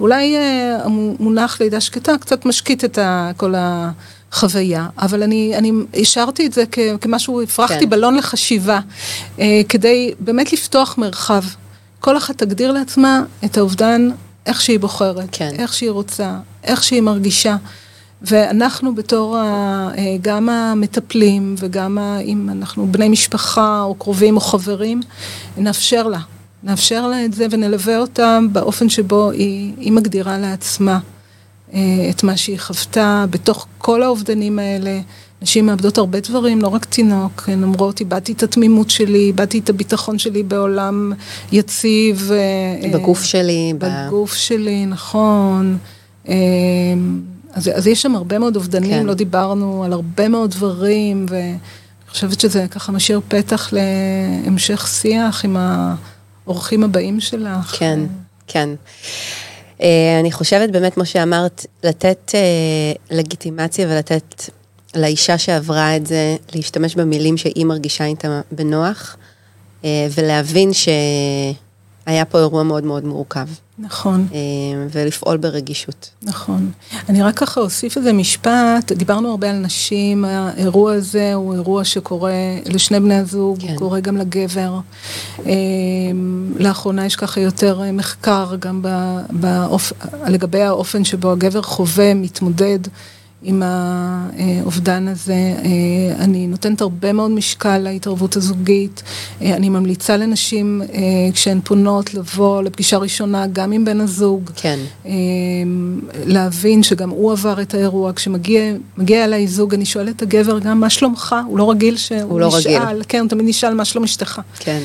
[0.00, 2.98] אולי אה, המונח לידה שקטה קצת משקיט את
[3.36, 7.90] כל החוויה, אבל אני, אני השארתי את זה כ, כמשהו, הפרחתי כן.
[7.90, 8.80] בלון לחשיבה,
[9.38, 11.42] אה, כדי באמת לפתוח מרחב.
[12.00, 14.08] כל אחת תגדיר לעצמה את האובדן
[14.46, 15.50] איך שהיא בוחרת, כן.
[15.58, 17.56] איך שהיא רוצה, איך שהיא מרגישה.
[18.24, 19.42] ואנחנו בתור ה,
[19.98, 25.00] אה, גם המטפלים וגם ה, אם אנחנו בני משפחה או קרובים או חברים,
[25.56, 26.20] נאפשר לה,
[26.62, 30.98] נאפשר לה את זה ונלווה אותה באופן שבו היא, היא מגדירה לעצמה
[31.74, 35.00] אה, את מה שהיא חוותה בתוך כל האובדנים האלה.
[35.42, 39.70] נשים מאבדות הרבה דברים, לא רק תינוק, הן אומרות, איבדתי את התמימות שלי, איבדתי את
[39.70, 41.12] הביטחון שלי בעולם
[41.52, 42.30] יציב.
[42.32, 43.74] אה, בגוף שלי.
[43.78, 44.36] בגוף ב...
[44.36, 45.78] שלי, נכון.
[47.52, 49.06] אז, אז יש שם הרבה מאוד אובדנים, כן.
[49.06, 51.58] לא דיברנו על הרבה מאוד דברים, ואני
[52.08, 55.56] חושבת שזה ככה משאיר פתח להמשך שיח עם
[56.46, 57.76] האורחים הבאים שלך.
[57.78, 58.00] כן,
[58.46, 58.68] כן.
[59.78, 59.82] Uh,
[60.20, 64.50] אני חושבת באמת, כמו שאמרת, לתת uh, לגיטימציה ולתת
[64.94, 69.16] לאישה שעברה את זה, להשתמש במילים שהיא מרגישה איתה בנוח,
[69.82, 69.84] uh,
[70.16, 70.88] ולהבין ש...
[72.06, 73.48] היה פה אירוע מאוד מאוד מורכב.
[73.82, 74.26] נכון.
[74.34, 74.38] אה,
[74.90, 76.10] ולפעול ברגישות.
[76.22, 76.70] נכון.
[77.08, 82.32] אני רק ככה אוסיף איזה משפט, דיברנו הרבה על נשים, האירוע הזה הוא אירוע שקורה
[82.66, 83.68] לשני בני הזוג, כן.
[83.68, 84.78] הוא קורה גם לגבר.
[85.46, 85.52] אה,
[86.58, 88.84] לאחרונה יש ככה יותר מחקר גם
[89.30, 89.92] באופ...
[90.28, 92.78] לגבי האופן שבו הגבר חווה, מתמודד.
[93.44, 95.32] עם האובדן הזה.
[95.32, 99.02] אה, אני נותנת הרבה מאוד משקל להתערבות הזוגית.
[99.42, 100.98] אה, אני ממליצה לנשים אה,
[101.32, 104.50] כשהן פונות לבוא לפגישה ראשונה גם עם בן הזוג.
[104.56, 104.78] כן.
[106.26, 108.12] להבין שגם הוא עבר את האירוע.
[108.12, 111.36] כשמגיע אליי זוג, אני שואלת את הגבר גם מה שלומך?
[111.46, 112.82] הוא לא רגיל שהוא לא נשאל.
[112.82, 113.02] רגיל.
[113.08, 114.40] כן, הוא תמיד נשאל מה שלום אשתך.
[114.58, 114.82] כן.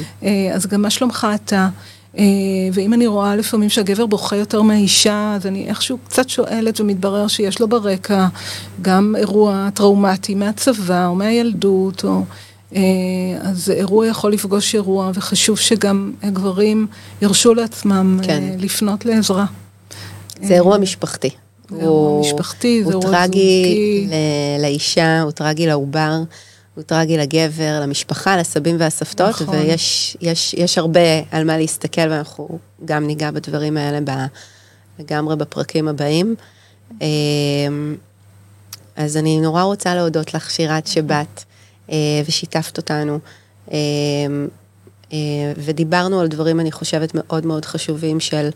[0.53, 1.69] אז גם מה שלומך אתה?
[2.17, 2.23] אה,
[2.73, 7.59] ואם אני רואה לפעמים שהגבר בוכה יותר מהאישה, אז אני איכשהו קצת שואלת ומתברר שיש
[7.59, 8.27] לו ברקע
[8.81, 12.21] גם אירוע טראומטי מהצבא או מהילדות, או...
[12.75, 12.81] אה,
[13.41, 16.87] אז אירוע יכול לפגוש אירוע, וחשוב שגם הגברים
[17.21, 18.43] ירשו לעצמם אה, כן.
[18.59, 19.45] לפנות לעזרה.
[20.41, 21.29] זה אירוע משפחתי.
[21.69, 23.15] זה אירוע משפחתי, זה אירוע זוגי.
[23.15, 24.07] הוא טרגי
[24.59, 26.13] לאישה, הוא טרגי לעובר.
[26.77, 29.55] הוא טרגי לגבר, למשפחה, לסבים והסבתות, נכון.
[29.55, 30.99] ויש יש, יש הרבה
[31.31, 34.25] על מה להסתכל, ואנחנו גם ניגע בדברים האלה ב,
[34.99, 36.35] לגמרי בפרקים הבאים.
[37.01, 37.95] אמ,
[38.95, 41.43] אז אני נורא רוצה להודות לך, שירת, שבאת.
[42.25, 43.19] ושיתפת אותנו.
[45.57, 48.49] ודיברנו על דברים, אני חושבת, מאוד מאוד חשובים של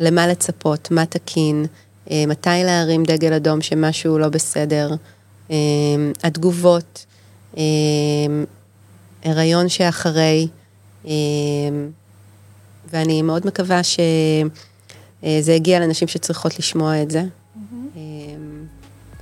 [0.00, 1.66] למה לצפות, מה תקין,
[2.10, 4.90] מתי להרים דגל אדום שמשהו לא בסדר,
[6.24, 7.06] התגובות,
[9.24, 10.48] הריון שאחרי,
[12.90, 17.22] ואני מאוד מקווה שזה הגיע לנשים שצריכות לשמוע את זה.
[17.22, 17.98] Mm-hmm.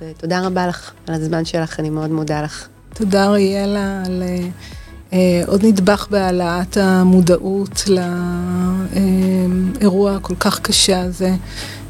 [0.01, 2.67] ותודה רבה לך על הזמן שלך, אני מאוד מודה לך.
[2.93, 4.23] תודה אריאלה על
[5.13, 7.83] אה, עוד נדבך בהעלאת המודעות
[9.79, 11.35] לאירוע הכל כך קשה הזה,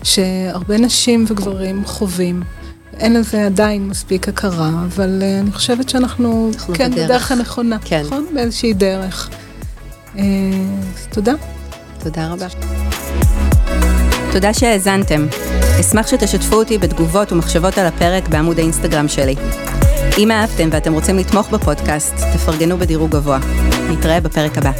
[0.03, 2.43] שהרבה נשים וגברים חווים.
[2.99, 8.01] אין לזה עדיין מספיק הכרה, אבל uh, אני חושבת שאנחנו, כן, בדרך, בדרך הנכונה, כן.
[8.05, 8.25] נכון?
[8.33, 9.29] באיזושהי דרך.
[10.15, 10.19] Uh,
[10.95, 11.33] אז תודה.
[12.03, 12.47] תודה רבה.
[14.31, 15.27] תודה שהאזנתם.
[15.79, 19.35] אשמח שתשתפו אותי בתגובות ומחשבות על הפרק בעמוד האינסטגרם שלי.
[20.17, 23.39] אם אהבתם ואתם רוצים לתמוך בפודקאסט, תפרגנו בדירוג גבוה.
[23.89, 24.71] נתראה בפרק הבא.